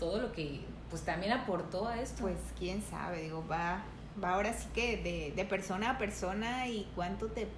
[0.00, 0.60] todo lo que
[0.90, 2.22] pues también aportó a esto.
[2.22, 3.82] pues quién sabe, digo, va,
[4.22, 7.48] va ahora sí que de, de persona a persona y cuánto te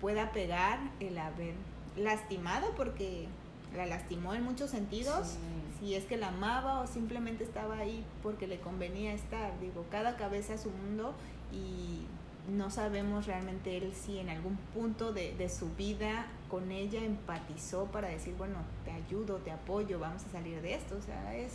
[0.00, 1.54] pueda pegar el haber
[1.96, 3.28] lastimado, porque
[3.76, 5.28] la lastimó en muchos sentidos.
[5.28, 5.38] Sí.
[5.80, 9.58] si es que la amaba o simplemente estaba ahí porque le convenía estar.
[9.60, 11.14] Digo, cada cabeza es un mundo
[11.52, 12.06] y
[12.50, 17.86] no sabemos realmente él si en algún punto de, de su vida con ella empatizó
[17.86, 20.96] para decir, bueno, te ayudo, te apoyo, vamos a salir de esto.
[20.96, 21.52] O sea, es,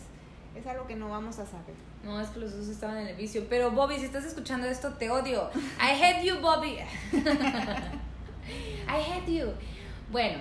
[0.58, 1.76] es algo que no vamos a saber.
[2.04, 3.46] No, es que los dos estaban en el vicio.
[3.50, 5.50] Pero Bobby, si estás escuchando esto, te odio.
[5.80, 6.78] I hate you, Bobby.
[8.88, 9.52] I hate you.
[10.12, 10.40] Bueno,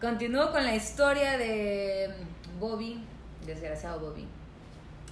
[0.00, 2.10] continúo con la historia de
[2.60, 3.02] Bobby,
[3.46, 4.26] desgraciado Bobby,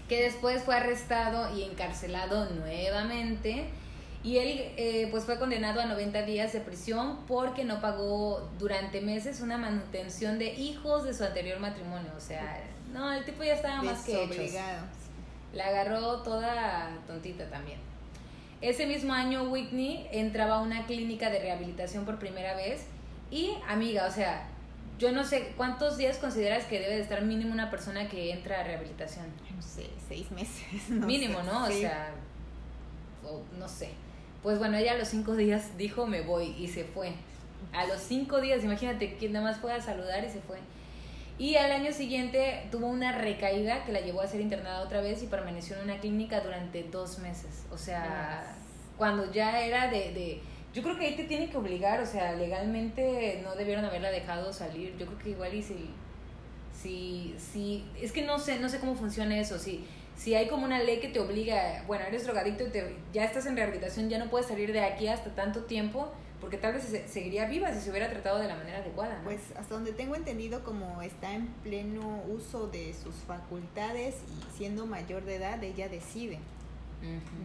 [0.09, 3.71] que después fue arrestado y encarcelado nuevamente.
[4.23, 9.03] Y él eh, pues fue condenado a 90 días de prisión porque no pagó durante
[9.03, 12.11] meses una manutención de hijos de su anterior matrimonio.
[12.17, 12.63] O sea,
[12.95, 14.59] no, el tipo ya estaba más que hecho.
[15.53, 17.79] La agarró toda tontita también.
[18.61, 22.87] Ese mismo año Whitney entraba a una clínica de rehabilitación por primera vez
[23.31, 24.49] y amiga, o sea,
[24.99, 28.61] yo no sé cuántos días consideras que debe de estar mínimo una persona que entra
[28.61, 29.27] a rehabilitación.
[29.55, 30.89] No sé, seis meses.
[30.89, 31.65] mínimo, ¿no?
[31.65, 32.13] O sea,
[33.59, 33.91] no sé.
[34.43, 37.13] Pues bueno, ella a los cinco días dijo me voy y se fue.
[37.73, 40.59] A los cinco días, imagínate que nada más fue a saludar y se fue.
[41.39, 45.23] Y al año siguiente tuvo una recaída que la llevó a ser internada otra vez
[45.23, 47.65] y permaneció en una clínica durante dos meses.
[47.73, 48.57] O sea,
[48.97, 50.41] cuando ya era de, de...
[50.73, 54.53] Yo creo que ahí te tiene que obligar, o sea, legalmente no debieron haberla dejado
[54.53, 54.97] salir.
[54.97, 55.91] Yo creo que igual y si...
[56.73, 59.59] Si, si, es que no sé, no sé cómo funciona eso.
[59.59, 59.85] Si,
[60.17, 63.47] si hay como una ley que te obliga, bueno, eres drogadicto y te, ya estás
[63.47, 66.13] en rehabilitación, ya no puedes salir de aquí hasta tanto tiempo,
[66.45, 69.19] porque tal vez seguiría viva si se hubiera tratado de la manera adecuada.
[69.25, 74.85] Pues hasta donde tengo entendido, como está en pleno uso de sus facultades y siendo
[74.85, 76.41] mayor de edad, ella decide.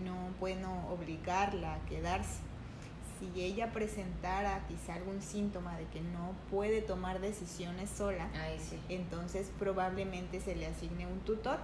[0.03, 2.41] No bueno obligarla a quedarse.
[3.21, 8.27] Si ella presentara quizá algún síntoma de que no puede tomar decisiones sola,
[8.89, 11.59] entonces probablemente se le asigne un tutor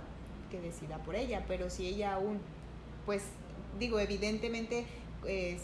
[0.50, 1.44] que decida por ella.
[1.50, 2.40] Pero si ella aún,
[3.06, 3.24] pues
[3.78, 4.86] digo, evidentemente
[5.20, 5.60] pues,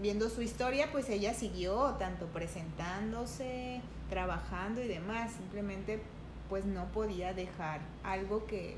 [0.00, 5.32] viendo su historia, pues ella siguió tanto presentándose, trabajando y demás.
[5.32, 6.00] Simplemente
[6.48, 8.76] pues no podía dejar algo que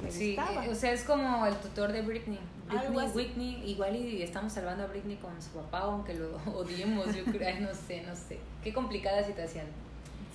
[0.00, 2.38] pues, sí, eh, o sea, es como el tutor de Britney.
[2.68, 7.24] Britney, Whitney, igual y estamos salvando a Britney con su papá, aunque lo odiemos, yo
[7.24, 8.38] creo, no sé, no sé.
[8.62, 9.66] Qué complicada situación.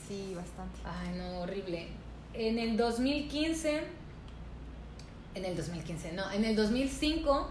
[0.07, 0.79] Sí, bastante.
[0.83, 1.87] Ay, no, horrible.
[2.33, 3.83] En el 2015,
[5.35, 7.47] en el 2015, no, en el 2005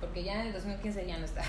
[0.00, 1.42] porque ya en el 2015 ya no está.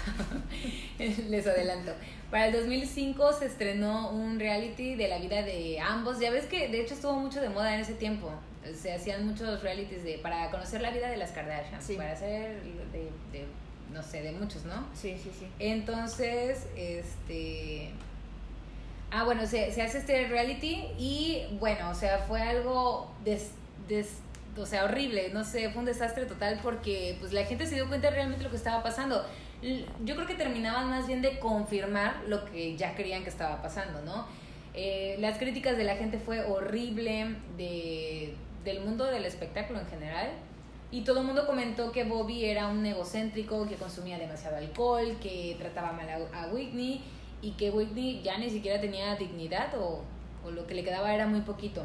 [1.30, 1.94] Les adelanto.
[2.30, 6.20] Para el 2005 se estrenó un reality de la vida de ambos.
[6.20, 8.32] Ya ves que de hecho estuvo mucho de moda en ese tiempo.
[8.76, 13.10] Se hacían muchos realities de para conocer la vida de las Kardashian, para hacer de,
[13.32, 13.46] de,
[13.92, 14.88] no sé, de muchos, ¿no?
[14.94, 15.48] Sí, sí, sí.
[15.60, 17.92] Entonces, este
[19.14, 23.52] Ah, bueno, se, se hace este reality y bueno, o sea, fue algo des,
[23.90, 24.08] des
[24.58, 27.88] o sea, horrible, no sé, fue un desastre total porque pues la gente se dio
[27.88, 29.26] cuenta realmente de lo que estaba pasando.
[30.04, 34.02] Yo creo que terminaban más bien de confirmar lo que ya creían que estaba pasando,
[34.02, 34.26] ¿no?
[34.74, 40.30] Eh, las críticas de la gente fue horrible de, del mundo del espectáculo en general.
[40.90, 45.56] Y todo el mundo comentó que Bobby era un egocéntrico, que consumía demasiado alcohol, que
[45.58, 47.02] trataba mal a, Whitney
[47.42, 50.04] y que Whitney ya ni siquiera tenía dignidad o,
[50.44, 51.84] o lo que le quedaba era muy poquito.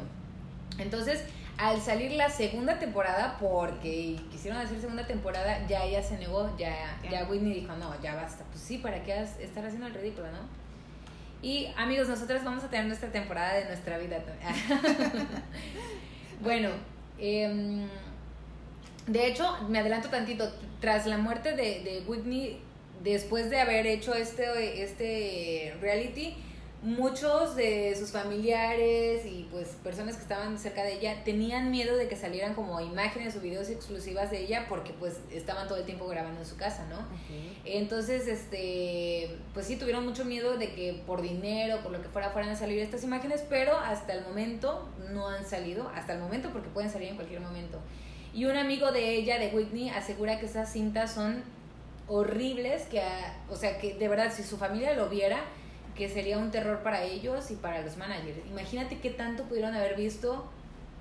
[0.77, 1.23] Entonces,
[1.57, 6.99] al salir la segunda temporada, porque quisieron hacer segunda temporada, ya ella se negó, ya,
[7.09, 8.43] ya Whitney dijo, no, ya basta.
[8.51, 10.39] Pues sí, ¿para qué estar haciendo el ridículo, no?
[11.41, 14.17] Y amigos, nosotros vamos a tener nuestra temporada de nuestra vida.
[16.41, 16.69] bueno,
[17.17, 17.87] em,
[19.07, 22.59] de hecho, me adelanto tantito, tras la muerte de, de Whitney,
[23.03, 26.35] después de haber hecho este, este reality,
[26.83, 32.07] muchos de sus familiares y pues personas que estaban cerca de ella tenían miedo de
[32.07, 36.07] que salieran como imágenes o videos exclusivas de ella porque pues estaban todo el tiempo
[36.07, 36.99] grabando en su casa, ¿no?
[37.65, 42.29] Entonces, este, pues sí tuvieron mucho miedo de que por dinero, por lo que fuera,
[42.29, 46.51] fueran a salir estas imágenes, pero hasta el momento no han salido, hasta el momento
[46.51, 47.79] porque pueden salir en cualquier momento.
[48.33, 51.43] Y un amigo de ella, de Whitney, asegura que esas cintas son
[52.07, 53.01] horribles, que,
[53.49, 55.39] o sea, que de verdad si su familia lo viera,
[55.97, 58.37] que sería un terror para ellos y para los managers.
[58.49, 60.45] Imagínate qué tanto pudieron haber visto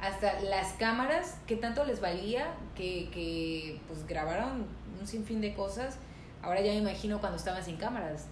[0.01, 4.66] hasta las cámaras, qué tanto les valía que, que pues grabaron
[4.99, 5.99] un sinfín de cosas.
[6.42, 8.26] Ahora ya me imagino cuando estaban sin cámaras.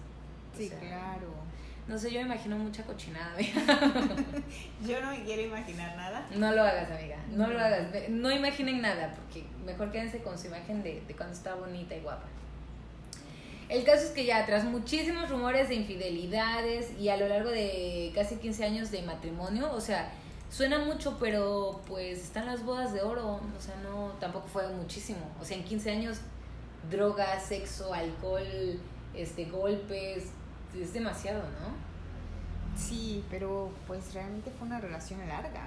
[0.57, 1.45] Sí, claro.
[1.87, 3.37] No sé, yo me imagino mucha cochinada,
[4.83, 6.25] yo no me quiero imaginar nada.
[6.35, 7.17] No lo hagas, amiga.
[7.29, 8.09] No, lo hagas.
[8.09, 11.99] No imaginen nada, porque mejor quédense con su imagen de, de cuando estaba bonita y
[11.99, 12.25] guapa.
[13.67, 18.11] El caso es que ya tras muchísimos rumores de infidelidades y a lo largo de
[18.13, 20.11] casi 15 años de matrimonio, o sea,
[20.51, 25.19] suena mucho, pero pues están las bodas de oro, o sea, no, tampoco fue muchísimo.
[25.41, 26.17] O sea, en 15 años,
[26.91, 28.79] drogas, sexo, alcohol,
[29.15, 30.25] este, golpes,
[30.79, 31.85] es demasiado, ¿no?
[32.77, 35.61] Sí, pero pues realmente fue una relación larga.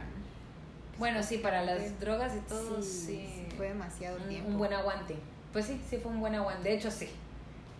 [0.98, 3.46] Bueno, sí, para las drogas y todo, sí.
[3.56, 4.50] Fue demasiado un, tiempo.
[4.50, 5.16] Un buen aguante.
[5.52, 6.68] Pues sí, sí fue un buen aguante.
[6.68, 7.08] De hecho, sí.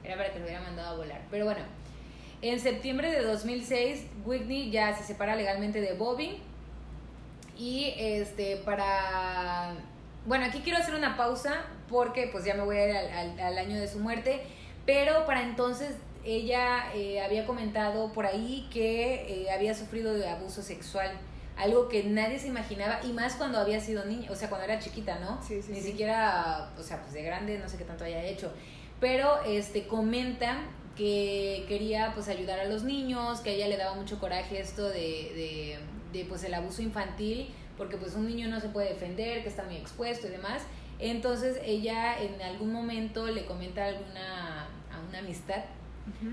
[0.09, 1.21] Era para que lo hubiera mandado a volar.
[1.31, 1.61] Pero bueno,
[2.41, 6.39] en septiembre de 2006, Whitney ya se separa legalmente de Bobby.
[7.59, 9.75] Y este, para...
[10.25, 13.59] Bueno, aquí quiero hacer una pausa porque pues ya me voy a ir al, al,
[13.59, 14.41] año de su muerte.
[14.87, 15.95] Pero para entonces
[16.25, 21.11] ella eh, había comentado por ahí que eh, había sufrido de abuso sexual
[21.59, 24.79] algo que nadie se imaginaba y más cuando había sido niña, o sea, cuando era
[24.79, 25.43] chiquita, ¿no?
[25.43, 25.89] Sí, sí, Ni sí.
[25.89, 28.53] siquiera, o sea, pues de grande, no sé qué tanto haya hecho.
[29.01, 30.59] Pero este comenta
[30.97, 34.89] que quería pues ayudar a los niños, que a ella le daba mucho coraje esto
[34.89, 35.79] de, de,
[36.13, 39.63] de pues el abuso infantil, porque pues un niño no se puede defender, que está
[39.63, 40.63] muy expuesto y demás.
[40.99, 45.65] Entonces ella en algún momento le comenta alguna, a una amistad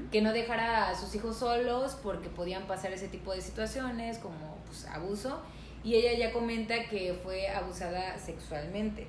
[0.10, 4.58] que no dejara a sus hijos solos porque podían pasar ese tipo de situaciones como
[4.66, 5.42] pues, abuso
[5.84, 9.08] y ella ya comenta que fue abusada sexualmente.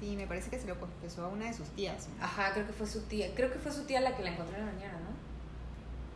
[0.00, 2.08] Sí, me parece que se lo confesó a una de sus tías.
[2.18, 2.24] ¿no?
[2.24, 4.56] Ajá, creo que fue su tía, creo que fue su tía la que la encontró
[4.56, 5.10] en la mañana, ¿no?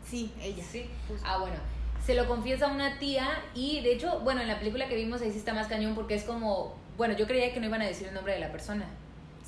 [0.08, 0.64] Sí, ella.
[0.64, 0.88] Sí.
[1.08, 1.26] Justo.
[1.28, 1.56] Ah, bueno.
[2.04, 5.20] Se lo confiesa a una tía y de hecho, bueno, en la película que vimos
[5.22, 7.86] ahí sí está más cañón porque es como, bueno, yo creía que no iban a
[7.86, 8.86] decir el nombre de la persona.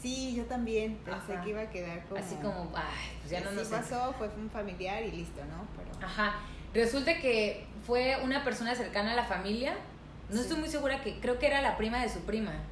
[0.01, 1.43] Sí, yo también pensé Ajá.
[1.43, 2.21] que iba a quedar como...
[2.21, 5.67] Así como, ay, pues ya no sí nos pasó, fue un familiar y listo, ¿no?
[5.77, 6.07] Pero...
[6.07, 6.35] Ajá.
[6.75, 9.75] Resulta que fue una persona cercana a la familia.
[10.29, 10.43] No Sí.
[10.43, 12.67] estoy muy segura que creo que era la prima de su prima de su-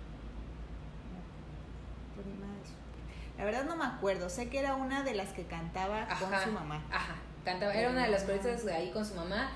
[3.39, 6.53] La verdad no me acuerdo, sé que era una de las que cantaba con su
[6.53, 6.82] mamá.
[6.91, 7.16] Ajá.
[7.45, 9.51] Cantaba, era una de las coristas ahí con su mamá.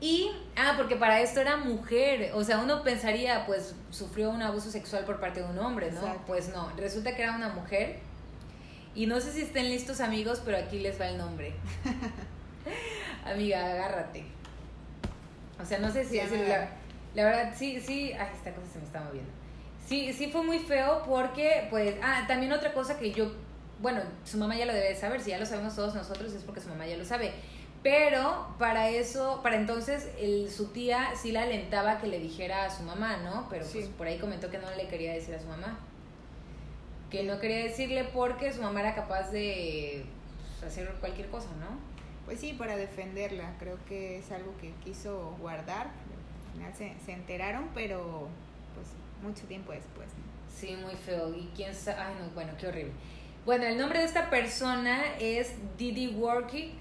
[0.00, 2.32] Y, ah, porque para esto era mujer.
[2.34, 6.00] O sea, uno pensaría, pues, sufrió un abuso sexual por parte de un hombre, ¿no?
[6.00, 6.22] Exacto.
[6.26, 7.98] Pues no, resulta que era una mujer.
[8.94, 11.52] Y no sé si estén listos, amigos, pero aquí les va el nombre.
[13.24, 14.24] Amiga, agárrate.
[15.60, 16.70] O sea, no sé si Sí, es la,
[17.14, 18.12] la verdad, sí, sí.
[18.14, 19.30] Ay, esta cosa se me está moviendo.
[19.90, 23.32] Sí, sí fue muy feo porque, pues, ah, también otra cosa que yo,
[23.80, 26.44] bueno, su mamá ya lo debe de saber, si ya lo sabemos todos nosotros es
[26.44, 27.32] porque su mamá ya lo sabe.
[27.82, 32.70] Pero para eso, para entonces, el, su tía sí la alentaba que le dijera a
[32.70, 33.48] su mamá, ¿no?
[33.50, 35.80] Pero pues por ahí comentó que no le quería decir a su mamá.
[37.10, 40.04] Que no quería decirle porque su mamá era capaz de
[40.60, 41.80] pues, hacer cualquier cosa, ¿no?
[42.26, 45.88] Pues sí, para defenderla, creo que es algo que quiso guardar.
[45.88, 48.28] Al final se, se enteraron, pero
[49.22, 50.08] mucho tiempo después.
[50.08, 50.24] ¿no?
[50.54, 51.34] Sí, muy feo.
[51.34, 52.00] Y quién sabe.
[52.00, 52.92] Ay, no, bueno, qué horrible.
[53.46, 56.74] Bueno, el nombre de esta persona es Didi Worky,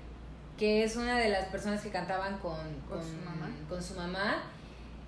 [0.57, 2.57] que es una de las personas que cantaban con,
[2.89, 3.49] Con su mamá.
[3.69, 4.43] con su mamá.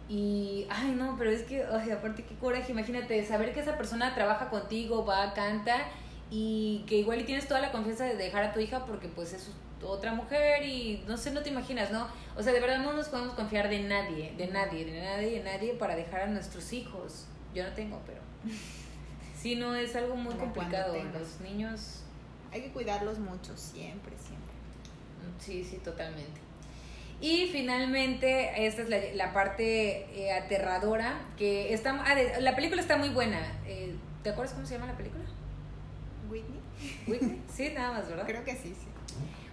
[0.07, 2.71] Y, ay, no, pero es que, ay, aparte, qué coraje.
[2.71, 5.77] Imagínate, saber que esa persona trabaja contigo, va, canta,
[6.29, 9.33] y que igual y tienes toda la confianza de dejar a tu hija porque, pues,
[9.33, 9.49] es
[9.83, 12.07] otra mujer y no sé, no te imaginas, ¿no?
[12.35, 15.43] O sea, de verdad no nos podemos confiar de nadie, de nadie, de nadie, de
[15.43, 17.25] nadie para dejar a nuestros hijos.
[17.53, 18.19] Yo no tengo, pero.
[19.35, 20.93] Sí, no, es algo muy Como complicado.
[21.13, 22.03] Los niños,
[22.51, 24.53] Hay que cuidarlos mucho, siempre, siempre.
[25.39, 26.39] sí, sí, totalmente.
[27.19, 32.03] Y finalmente, esta es la, la parte eh, aterradora, que está...
[32.05, 33.39] ah, de- la película está muy buena.
[33.65, 35.23] Eh, ¿Te acuerdas cómo se llama la película?
[36.29, 36.59] Whitney,
[37.07, 37.41] Whitney.
[37.51, 38.25] Sí, nada más, ¿verdad?
[38.27, 38.87] creo que sí, sí.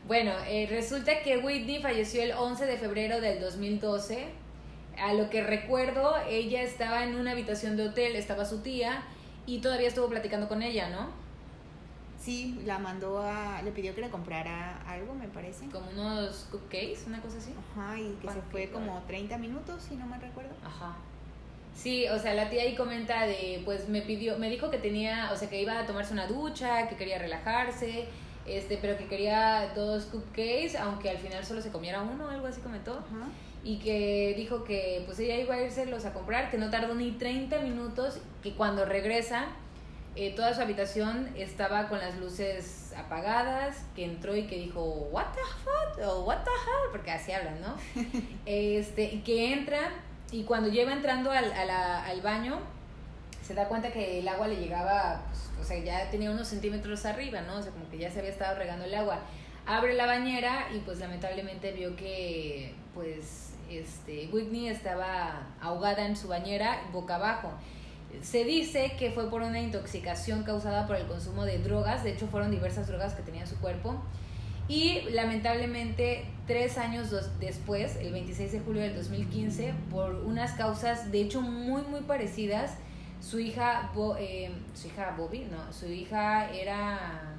[0.09, 4.27] Bueno, eh, resulta que Whitney falleció el 11 de febrero del 2012.
[4.99, 9.03] A lo que recuerdo, ella estaba en una habitación de hotel, estaba su tía
[9.45, 11.11] y todavía estuvo platicando con ella, ¿no?
[12.19, 15.67] Sí, la mandó a, le pidió que le comprara algo, me parece.
[15.69, 17.53] Como unos cupcakes, una cosa así.
[17.73, 19.07] Ajá, y que se fue como ¿verdad?
[19.09, 20.55] 30 minutos, si no me recuerdo.
[20.65, 20.97] Ajá.
[21.77, 25.31] Sí, o sea, la tía ahí comenta de, pues me pidió, me dijo que tenía,
[25.33, 28.09] o sea, que iba a tomarse una ducha, que quería relajarse,
[28.49, 32.61] este, pero que quería dos cupcakes, aunque al final solo se comiera uno, algo así
[32.61, 32.93] comentó.
[32.93, 33.29] Ajá.
[33.65, 37.11] y que dijo que pues ella iba a irselos a comprar, que no tardó ni
[37.13, 39.47] 30 minutos, que cuando regresa
[40.17, 44.83] eh, toda su habitación estaba con las luces apagadas, que entró y que dijo,
[45.13, 47.75] what the fuck, o what the hell, porque así hablan, ¿no?
[48.47, 49.91] este, y que entra
[50.31, 52.59] y cuando lleva entrando al, a la- al baño,
[53.49, 57.07] se da cuenta que el agua le llegaba, pues, o sea, ya tenía unos centímetros
[57.07, 57.57] arriba, ¿no?
[57.57, 59.21] O sea, como que ya se había estado regando el agua.
[59.65, 66.29] Abre la bañera y pues lamentablemente vio que pues este Whitney estaba ahogada en su
[66.29, 67.51] bañera boca abajo.
[68.21, 72.27] Se dice que fue por una intoxicación causada por el consumo de drogas, de hecho
[72.27, 73.99] fueron diversas drogas que tenía en su cuerpo.
[74.69, 77.09] Y lamentablemente, tres años
[77.41, 82.77] después, el 26 de julio del 2015, por unas causas de hecho muy, muy parecidas,
[83.21, 87.35] su hija, Bo- eh, su hija Bobby, no, su hija era,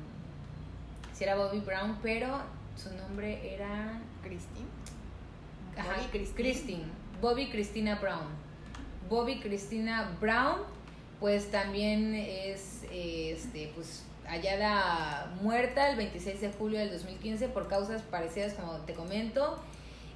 [1.14, 2.28] sí era Bobby Brown, pero
[2.76, 4.68] su nombre era Christine.
[5.78, 6.36] ajá, Bobby Christine.
[6.36, 6.84] Christine,
[7.22, 8.28] Bobby Christina Brown.
[9.10, 10.58] Bobby Cristina Brown,
[11.20, 18.04] pues también es este, pues, hallada muerta el 26 de julio del 2015 por causas
[18.04, 19.58] parecidas como te comento.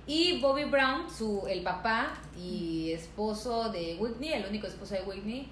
[0.05, 5.47] Y Bobby Brown, su, el papá y esposo de Whitney, el único esposo de Whitney,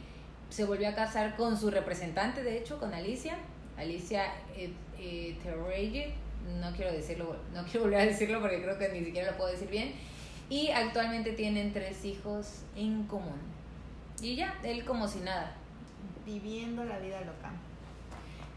[0.49, 3.37] se volvió a casar con su representante, de hecho, con Alicia,
[3.77, 4.25] Alicia
[4.55, 5.37] eh, eh
[6.59, 9.51] no quiero decirlo, no quiero volver a decirlo porque creo que ni siquiera lo puedo
[9.51, 9.93] decir bien.
[10.49, 13.39] Y actualmente tienen tres hijos en común.
[14.21, 15.55] Y ya, él como si nada.
[16.25, 17.51] Viviendo la vida loca.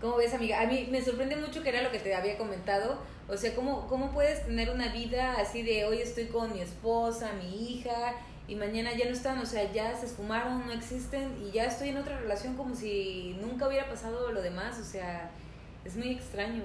[0.04, 0.60] ¿Cómo ves, amiga?
[0.60, 2.98] A mí me sorprende mucho que era lo que te había comentado.
[3.26, 7.32] O sea, ¿cómo, cómo puedes tener una vida así de hoy estoy con mi esposa,
[7.32, 8.12] mi hija,
[8.46, 9.38] y mañana ya no están?
[9.38, 13.34] O sea, ya se esfumaron, no existen, y ya estoy en otra relación como si
[13.40, 14.78] nunca hubiera pasado lo demás.
[14.78, 15.30] O sea,
[15.86, 16.64] es muy extraño.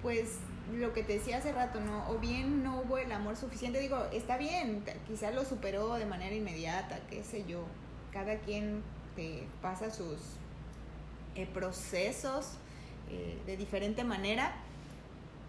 [0.00, 0.38] Pues
[0.72, 2.08] lo que te decía hace rato, ¿no?
[2.08, 3.80] O bien no hubo el amor suficiente.
[3.80, 7.66] Digo, está bien, quizás lo superó de manera inmediata, qué sé yo.
[8.14, 8.82] Cada quien
[9.14, 10.16] te pasa sus
[11.34, 12.56] eh, procesos
[13.12, 14.52] eh, de diferente manera,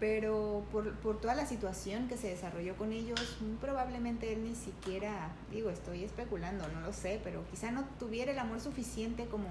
[0.00, 5.32] pero por, por, toda la situación que se desarrolló con ellos, probablemente él ni siquiera,
[5.50, 9.48] digo, estoy especulando, no lo sé, pero quizá no tuviera el amor suficiente como,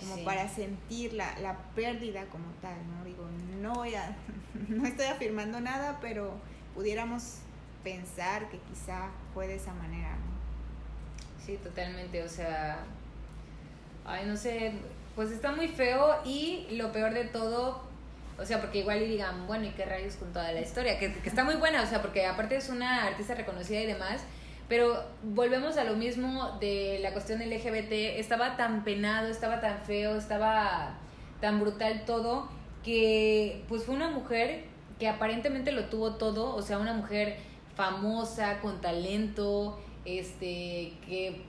[0.00, 3.04] como para sentir la, la, pérdida como tal, ¿no?
[3.04, 3.26] Digo,
[3.60, 4.16] no voy a,
[4.68, 6.34] no estoy afirmando nada, pero
[6.74, 7.38] pudiéramos
[7.82, 11.44] pensar que quizá fue de esa manera, ¿no?
[11.44, 12.84] Sí, totalmente, o sea,
[14.04, 14.72] ay, no sé,
[15.14, 17.82] pues está muy feo y lo peor de todo,
[18.38, 20.98] o sea, porque igual y digan, bueno, ¿y qué rayos con toda la historia?
[20.98, 24.22] Que, que está muy buena, o sea, porque aparte es una artista reconocida y demás,
[24.68, 30.16] pero volvemos a lo mismo de la cuestión LGBT, estaba tan penado, estaba tan feo,
[30.16, 30.94] estaba
[31.40, 32.48] tan brutal todo,
[32.84, 34.64] que pues fue una mujer
[35.00, 37.38] que aparentemente lo tuvo todo, o sea, una mujer
[37.74, 41.42] famosa, con talento, este, que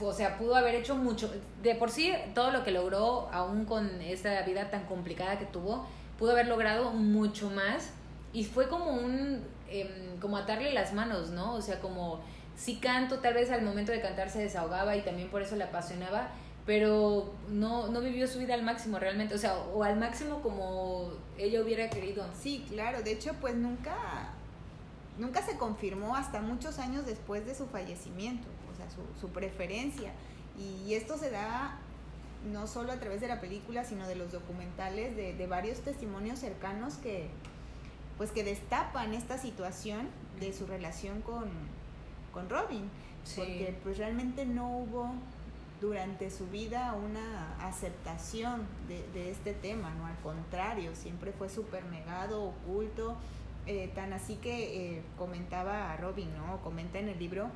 [0.00, 1.32] o sea, pudo haber hecho mucho.
[1.62, 5.86] De por sí, todo lo que logró, aún con esta vida tan complicada que tuvo,
[6.18, 7.90] pudo haber logrado mucho más.
[8.32, 11.54] Y fue como un, em, como atarle las manos, ¿no?
[11.54, 12.20] O sea, como
[12.56, 15.64] si canto, tal vez al momento de cantar se desahogaba y también por eso le
[15.64, 16.28] apasionaba,
[16.66, 21.12] pero no, no vivió su vida al máximo realmente, o sea, o al máximo como
[21.38, 22.26] ella hubiera querido.
[22.38, 23.94] Sí, claro, de hecho, pues nunca,
[25.18, 28.48] nunca se confirmó hasta muchos años después de su fallecimiento
[29.20, 30.12] su, preferencia.
[30.58, 31.78] Y esto se da
[32.52, 36.94] no solo a través de la película, sino de los documentales, de, varios testimonios cercanos
[36.94, 37.28] que,
[38.16, 40.08] pues que destapan esta situación
[40.40, 41.48] de su relación con,
[42.32, 42.90] con Robin.
[43.36, 45.12] Porque pues realmente no hubo
[45.80, 50.06] durante su vida una aceptación de, este tema, ¿no?
[50.06, 53.16] Al contrario, siempre fue súper negado, oculto,
[53.66, 56.60] eh, tan así que eh, comentaba a Robin, ¿no?
[56.62, 57.50] Comenta en el libro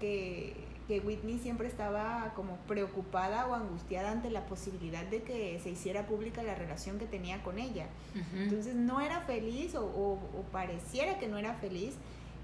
[0.00, 6.06] que, Whitney siempre estaba como preocupada o angustiada ante la posibilidad de que se hiciera
[6.06, 7.86] pública la relación que tenía con ella.
[8.36, 10.18] Entonces no era feliz o,
[10.52, 11.94] pareciera que no era feliz.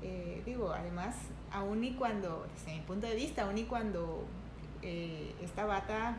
[0.03, 1.17] Eh, digo, además,
[1.53, 4.25] aún y cuando, desde mi punto de vista, aún y cuando
[4.81, 6.17] eh, esta bata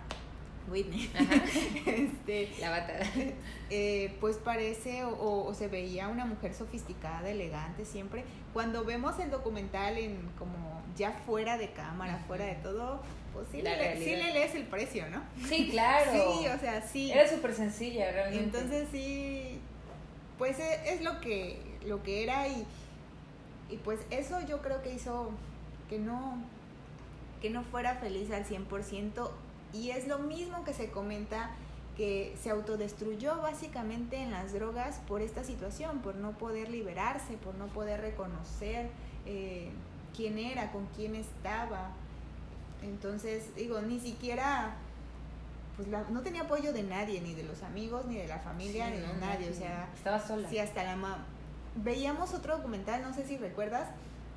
[0.69, 1.09] Whitney.
[1.85, 2.93] este, la bata.
[3.73, 8.25] Eh, pues parece o, se veía una mujer sofisticada, elegante siempre.
[8.51, 13.01] Cuando vemos el documental en como ya fuera de cámara, fuera de todo,
[13.33, 15.21] pues sí, le, sí le, lees el precio, ¿no?
[15.47, 16.11] Sí, claro.
[16.11, 17.13] sí, o sea, sí.
[17.13, 18.43] Era súper sencilla, realmente.
[18.43, 19.61] Entonces sí,
[20.37, 22.65] pues e, es, lo que, lo que era y,
[23.69, 25.31] y pues eso yo creo que hizo
[25.89, 26.43] que no,
[27.41, 29.31] que no fuera feliz al 100%
[29.73, 31.51] y es lo mismo que se comenta
[31.95, 37.55] que se autodestruyó básicamente en las drogas por esta situación, por no poder liberarse, por
[37.55, 38.89] no poder reconocer
[39.25, 39.69] eh,
[40.15, 41.91] quién era, con quién estaba.
[42.81, 44.75] Entonces, digo, ni siquiera,
[45.75, 48.97] pues no tenía apoyo de nadie, ni de los amigos, ni de la familia, ni
[48.97, 49.49] de nadie.
[49.49, 50.49] O sea, estaba sola.
[50.49, 51.25] Sí, hasta la mamá.
[51.75, 53.89] Veíamos otro documental, no sé si recuerdas,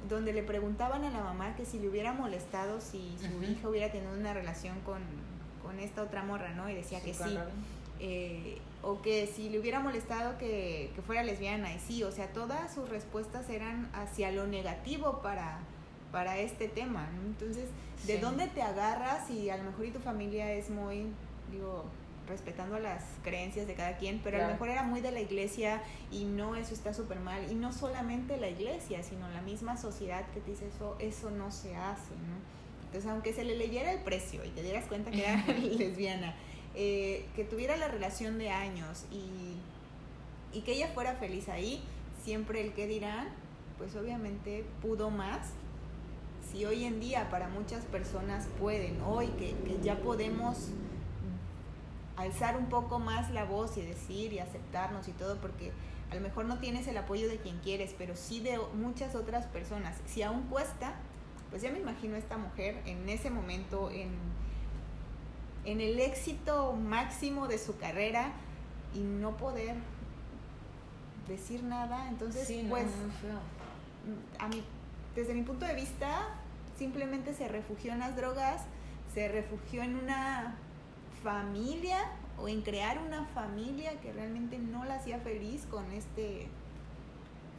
[0.09, 3.91] donde le preguntaban a la mamá que si le hubiera molestado si su hija hubiera
[3.91, 5.03] tenido una relación con,
[5.81, 6.71] esta otra morra, ¿no?
[6.71, 7.37] Y decía que sí.
[7.99, 12.73] Eh, o que si le hubiera molestado que, fuera lesbiana, y sí, o sea, todas
[12.73, 15.59] sus respuestas eran hacia lo negativo para,
[16.13, 17.23] para este tema, ¿no?
[17.27, 17.69] Entonces,
[18.07, 19.29] ¿de dónde te agarras?
[19.31, 21.07] Y a lo mejor y tu familia es muy,
[21.51, 21.87] digo,
[22.29, 25.83] respetando las creencias de cada quien, pero a lo mejor era muy de la iglesia
[26.11, 27.51] y no, eso está súper mal.
[27.51, 31.51] Y no solamente la iglesia, sino la misma sociedad que te dice eso, eso no
[31.51, 32.55] se hace, ¿no?
[32.87, 35.45] Entonces, aunque se le leyera el precio y te dieras cuenta que era
[35.79, 36.35] lesbiana,
[36.75, 39.57] eh, que tuviera la relación de años y,
[40.57, 41.83] y que ella fuera feliz ahí,
[42.23, 43.29] siempre el que dirán,
[43.79, 45.51] pues obviamente pudo más
[46.51, 50.69] si hoy en día para muchas personas pueden, hoy que, que ya podemos
[52.17, 55.73] alzar un poco más la voz y decir y aceptarnos y todo, porque
[56.11, 59.47] a lo mejor no tienes el apoyo de quien quieres, pero sí de muchas otras
[59.47, 59.97] personas.
[60.07, 60.95] Si aún cuesta,
[61.51, 64.11] pues ya me imagino a esta mujer en ese momento, en,
[65.65, 68.33] en el éxito máximo de su carrera
[68.95, 69.77] y no poder
[71.27, 72.09] decir nada.
[72.09, 72.87] Entonces, pues,
[74.39, 74.63] a mí,
[75.15, 76.29] desde mi punto de vista,
[76.79, 78.63] simplemente se refugió en las drogas,
[79.13, 80.59] se refugió en una
[81.25, 81.99] familia
[82.39, 86.47] o en crear una familia que realmente no la hacía feliz con este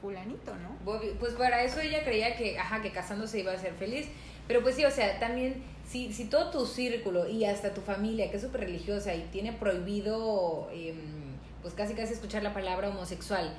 [0.01, 0.77] fulanito, ¿no?
[1.19, 4.07] Pues para eso ella creía que, ajá, que casándose iba a ser feliz.
[4.47, 8.29] Pero pues sí, o sea, también, si, si todo tu círculo y hasta tu familia,
[8.29, 10.95] que es súper religiosa y tiene prohibido, em,
[11.63, 13.55] pues casi casi escuchar la palabra homosexual,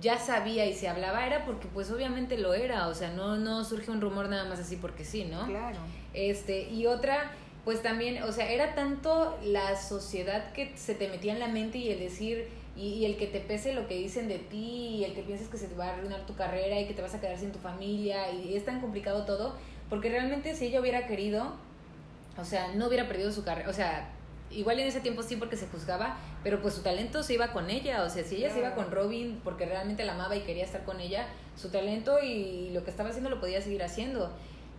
[0.00, 3.64] ya sabía y se hablaba, era porque pues obviamente lo era, o sea, no, no
[3.64, 5.44] surge un rumor nada más así porque sí, ¿no?
[5.46, 5.78] Claro.
[6.14, 7.32] Este, y otra,
[7.64, 11.78] pues también, o sea, era tanto la sociedad que se te metía en la mente
[11.78, 15.14] y el decir, y, el que te pese lo que dicen de ti, y el
[15.14, 17.20] que pienses que se te va a arruinar tu carrera y que te vas a
[17.20, 19.56] quedar sin tu familia, y es tan complicado todo,
[19.90, 21.54] porque realmente si ella hubiera querido,
[22.38, 24.12] o sea, no hubiera perdido su carrera, o sea,
[24.50, 27.68] igual en ese tiempo sí porque se juzgaba, pero pues su talento se iba con
[27.70, 30.64] ella, o sea, si ella se iba con Robin porque realmente la amaba y quería
[30.64, 34.32] estar con ella, su talento y lo que estaba haciendo lo podía seguir haciendo.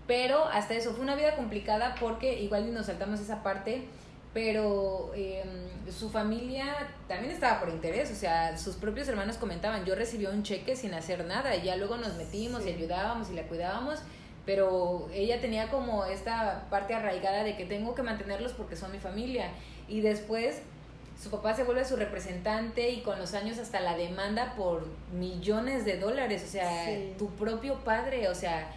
[0.10, 3.84] Pero hasta eso, fue una vida complicada porque igual nos saltamos esa parte,
[4.34, 6.66] pero em, su familia
[7.08, 10.96] también estaba por interés, o sea, sus propios hermanos comentaban, yo recibí un cheque sin
[10.96, 14.00] hacer nada y ya luego nos metimos y ayudábamos y la cuidábamos,
[14.48, 18.98] pero ella tenía como esta parte arraigada de que tengo que mantenerlos porque son mi
[18.98, 19.52] familia.
[19.88, 20.64] Y después
[21.22, 25.86] su papá se vuelve su representante y con los años hasta la demanda por millones
[25.86, 26.88] de dólares, o sea,
[27.20, 28.74] tu propio padre, o sea,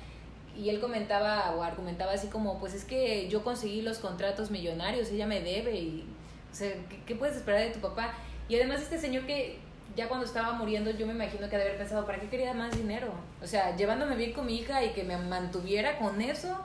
[0.56, 5.10] y él comentaba o argumentaba así como, pues es que yo conseguí los contratos millonarios,
[5.10, 6.04] ella me debe y,
[6.50, 6.72] o sea,
[7.06, 8.14] ¿qué, puedes esperar de tu papá?
[8.48, 9.58] Y además este señor que
[9.96, 12.76] ya cuando estaba muriendo yo me imagino que de haber pensado, ¿para qué quería más
[12.76, 13.12] dinero?
[13.42, 16.58] O sea, llevándome bien con mi hija y que me mantuviera con eso,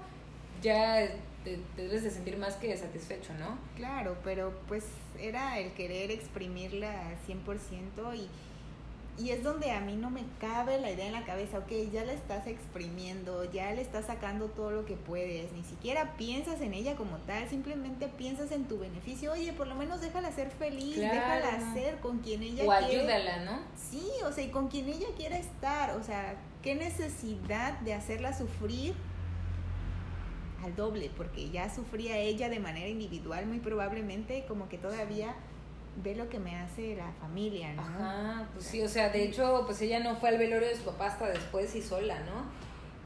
[0.61, 1.07] ya
[1.43, 3.57] te, debes de sentir más que satisfecho, ¿no?
[3.75, 4.85] Claro, pero pues
[5.19, 6.91] era el querer exprimirla
[7.27, 8.27] 100% y
[9.17, 12.05] y es donde a mí no me cabe la idea en la cabeza, ok, ya
[12.05, 16.73] la estás exprimiendo, ya le estás sacando todo lo que puedes, ni siquiera piensas en
[16.73, 20.97] ella como tal, simplemente piensas en tu beneficio, oye, por lo menos déjala ser feliz,
[20.97, 22.69] déjala ser con quien ella quiera.
[22.69, 23.59] O ayúdala, ¿no?
[23.75, 28.37] Sí, o sea, y con quien ella quiera estar, o sea, qué necesidad de hacerla
[28.37, 28.93] sufrir
[30.63, 35.35] al doble, porque ya sufría ella de manera individual muy probablemente, como que todavía
[36.03, 37.81] ve lo que me hace la familia, ¿no?
[37.81, 40.83] Ajá, pues sí, o sea, de hecho, pues ella no fue al velorio de su
[40.83, 42.45] papá hasta después y sola, ¿no?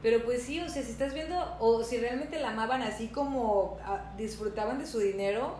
[0.02, 3.78] Pero pues sí, o sea, si estás viendo, o si realmente la amaban así como
[3.84, 5.56] ah, disfrutaban de su dinero,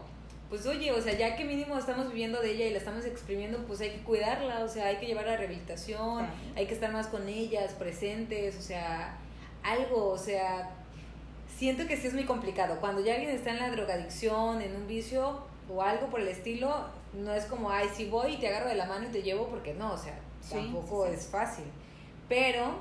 [0.50, 3.64] pues oye, o sea, ya que mínimo estamos viviendo de ella y la estamos exprimiendo,
[3.66, 6.26] pues hay que cuidarla, o sea, hay que llevarla a rehabilitación,
[6.56, 9.16] hay que estar más con ellas, presentes, o sea,
[9.62, 10.70] algo, o sea,
[11.56, 12.80] siento que sí es muy complicado.
[12.80, 16.86] Cuando ya alguien está en la drogadicción, en un vicio o algo por el estilo,
[17.12, 19.48] no es como, ay, si voy y te agarro de la mano y te llevo,
[19.48, 20.18] porque no, o sea,
[20.50, 21.64] tampoco es fácil.
[22.28, 22.74] Pero,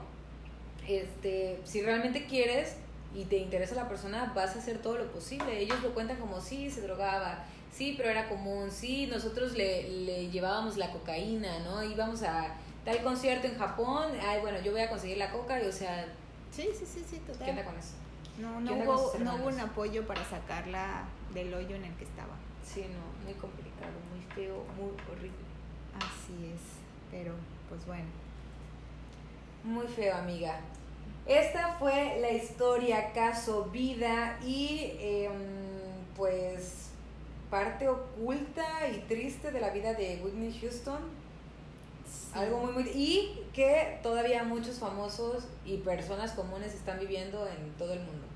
[0.87, 2.75] este, si realmente quieres
[3.13, 5.59] y te interesa la persona, vas a hacer todo lo posible.
[5.59, 10.29] Ellos lo cuentan como, sí, se drogaba, sí, pero era común, sí, nosotros le, le
[10.29, 11.83] llevábamos la cocaína, ¿no?
[11.83, 12.55] Íbamos a
[12.85, 16.07] tal concierto en Japón, ay, bueno, yo voy a conseguir la coca, y, o sea...
[16.51, 17.45] Sí, sí, sí, sí, total.
[17.45, 17.93] ¿Qué onda con eso?
[18.39, 21.03] No, no, hubo, no hubo un apoyo para sacarla
[21.33, 22.33] del hoyo en el que estaba.
[22.63, 25.45] Sí, no, muy complicado, muy feo, muy horrible.
[25.97, 26.61] Así es,
[27.11, 27.33] pero
[27.69, 28.05] pues bueno.
[29.63, 30.59] Muy feo, amiga.
[31.25, 35.31] Esta fue la historia, caso, vida y em,
[36.15, 36.89] pues
[37.49, 40.99] parte oculta y triste de la vida de Whitney Houston.
[42.33, 42.91] Algo muy, muy...
[42.95, 48.30] Y que todavía muchos famosos y personas comunes están viviendo en todo el mundo.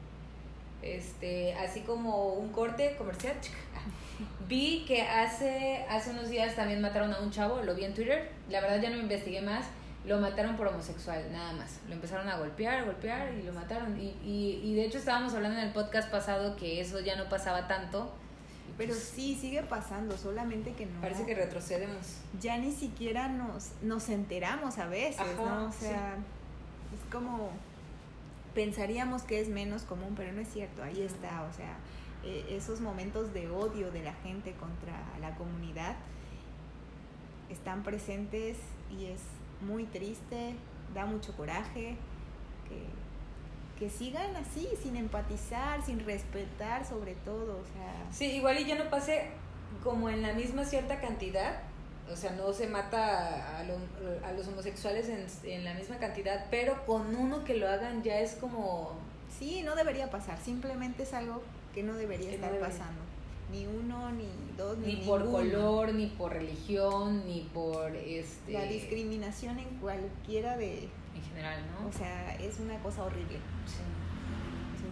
[0.86, 3.36] Este, así como un corte comercial.
[4.48, 8.32] Vi que hace, hace unos días también mataron a un chavo, lo vi en Twitter.
[8.50, 9.66] La verdad ya no me investigué más.
[10.06, 11.80] Lo mataron por homosexual, nada más.
[11.88, 14.00] Lo empezaron a golpear, golpear y lo mataron.
[14.00, 17.28] Y, y, y de hecho estábamos hablando en el podcast pasado que eso ya no
[17.28, 18.14] pasaba tanto.
[18.78, 21.02] Pero pues sí, sigue pasando, solamente que no.
[21.02, 22.18] Parece que retrocedemos.
[22.40, 25.68] Ya ni siquiera nos, nos enteramos a veces, ¿no?
[25.68, 26.16] O sea,
[26.94, 27.50] es como
[28.56, 31.78] pensaríamos que es menos común, pero no es cierto, ahí está, o sea,
[32.24, 35.96] eh, esos momentos de odio de la gente contra la comunidad
[37.50, 38.58] están presentes
[38.90, 39.22] y es
[39.62, 40.56] muy triste,
[40.96, 41.98] da mucho coraje
[42.68, 43.06] que
[43.78, 48.06] que sigan así, sin empatizar, sin respetar sobre todo, o sea...
[48.12, 49.30] Sí, igual y ya no pase
[49.84, 51.62] como en la misma cierta cantidad,
[52.12, 56.86] o sea, no se mata a, a los homosexuales en, en, la misma cantidad, pero
[56.86, 58.94] con uno que lo hagan ya es como...
[59.40, 61.42] Sí, no debería pasar, simplemente es algo
[61.74, 63.02] que no debería estar pasando.
[63.52, 64.28] Ni uno, ni
[64.58, 68.54] dos, ni, ni por color, ni por religión, ni por este...
[68.54, 71.88] La discriminación en cualquiera de en general, ¿no?
[71.88, 73.38] O sea, es una cosa horrible.
[73.66, 73.82] Sí.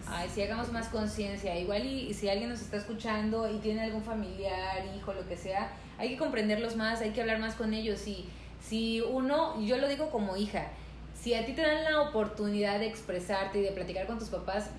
[0.06, 4.02] Ay, si hagamos más conciencia, igual y, si alguien nos está escuchando y tiene algún
[4.02, 8.06] familiar, hijo, lo que sea, hay que comprenderlos más, hay que hablar más con ellos.
[8.06, 8.26] Y
[8.60, 10.66] si uno, yo lo digo como hija,
[11.14, 14.70] si a ti te dan la oportunidad de expresarte y de platicar con tus papás,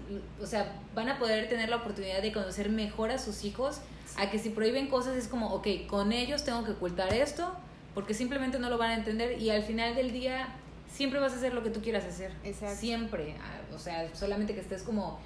[0.42, 3.82] o sea, van a poder tener la oportunidad de conocer mejor a sus hijos,
[4.18, 7.52] a que si prohíben cosas es como, ok, con ellos tengo que ocultar esto,
[7.96, 9.42] porque simplemente no lo van a entender.
[9.42, 10.50] Y al final del día
[10.96, 12.32] siempre vas a hacer lo que tú quieras hacer.
[12.44, 12.78] Exacto.
[12.78, 13.36] Siempre.
[13.42, 15.20] Ah, o sea, solamente que estés como,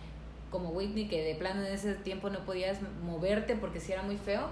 [0.50, 4.18] como Whitney, que de plano en ese tiempo no podías moverte porque sí era muy
[4.18, 4.48] feo.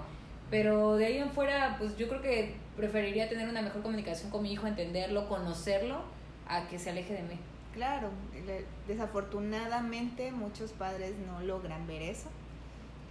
[0.50, 4.42] Pero de ahí en fuera, pues yo creo que preferiría tener una mejor comunicación con
[4.42, 6.02] mi hijo, entenderlo, conocerlo,
[6.46, 7.38] a que se aleje de mí.
[7.74, 8.08] Claro,
[8.86, 12.28] desafortunadamente muchos padres no logran ver eso.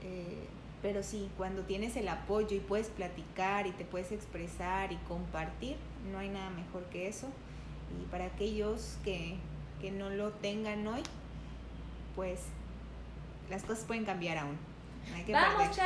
[0.02, 0.48] Eh,
[0.82, 5.76] pero sí, cuando tienes el apoyo y puedes platicar y te puedes expresar y compartir,
[6.12, 7.28] no hay nada mejor que eso
[7.92, 9.36] y para aquellos que,
[9.82, 11.02] que no lo tengan hoy,
[12.16, 12.42] pues
[13.50, 14.58] las cosas pueden cambiar aún.
[15.32, 15.78] Vamos,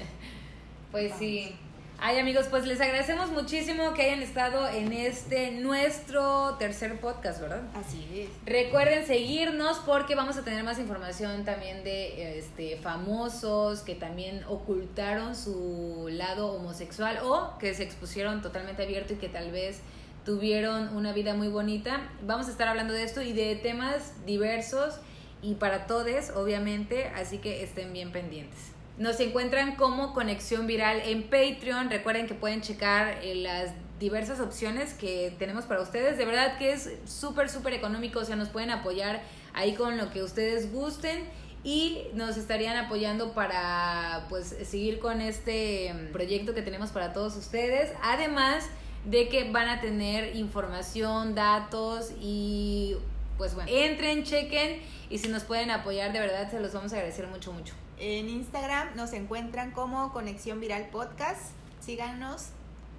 [0.92, 1.54] pues sí.
[2.00, 7.62] Ay amigos, pues les agradecemos muchísimo que hayan estado en este nuestro tercer podcast, ¿verdad?
[7.74, 8.28] Así es.
[8.46, 15.34] Recuerden seguirnos porque vamos a tener más información también de este famosos que también ocultaron
[15.34, 19.80] su lado homosexual o que se expusieron totalmente abierto y que tal vez
[20.28, 22.06] tuvieron una vida muy bonita.
[22.20, 24.96] Vamos a estar hablando de esto y de temas diversos
[25.40, 28.72] y para todos, obviamente, así que estén bien pendientes.
[28.98, 31.88] Nos encuentran como Conexión Viral en Patreon.
[31.88, 36.18] Recuerden que pueden checar eh, las diversas opciones que tenemos para ustedes.
[36.18, 38.18] De verdad que es súper, súper económico.
[38.18, 39.22] O sea, nos pueden apoyar
[39.54, 41.24] ahí con lo que ustedes gusten
[41.64, 47.94] y nos estarían apoyando para pues seguir con este proyecto que tenemos para todos ustedes.
[48.02, 48.68] Además,
[49.08, 52.96] de que van a tener información, datos y
[53.38, 56.96] pues bueno, entren, chequen y si nos pueden apoyar de verdad se los vamos a
[56.96, 57.74] agradecer mucho, mucho.
[57.98, 61.52] En Instagram nos encuentran como Conexión Viral Podcast.
[61.80, 62.48] Síganos,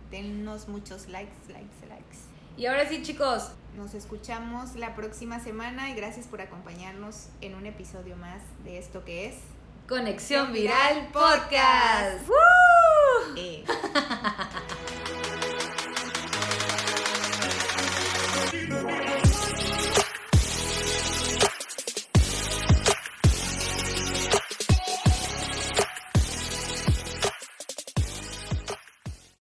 [0.10, 2.18] dennos muchos likes, likes, likes.
[2.58, 3.52] Y ahora sí, chicos.
[3.78, 9.06] Nos escuchamos la próxima semana y gracias por acompañarnos en un episodio más de esto
[9.06, 9.36] que es
[9.88, 12.28] Conexión Viral Podcast.
[13.38, 13.64] Eh.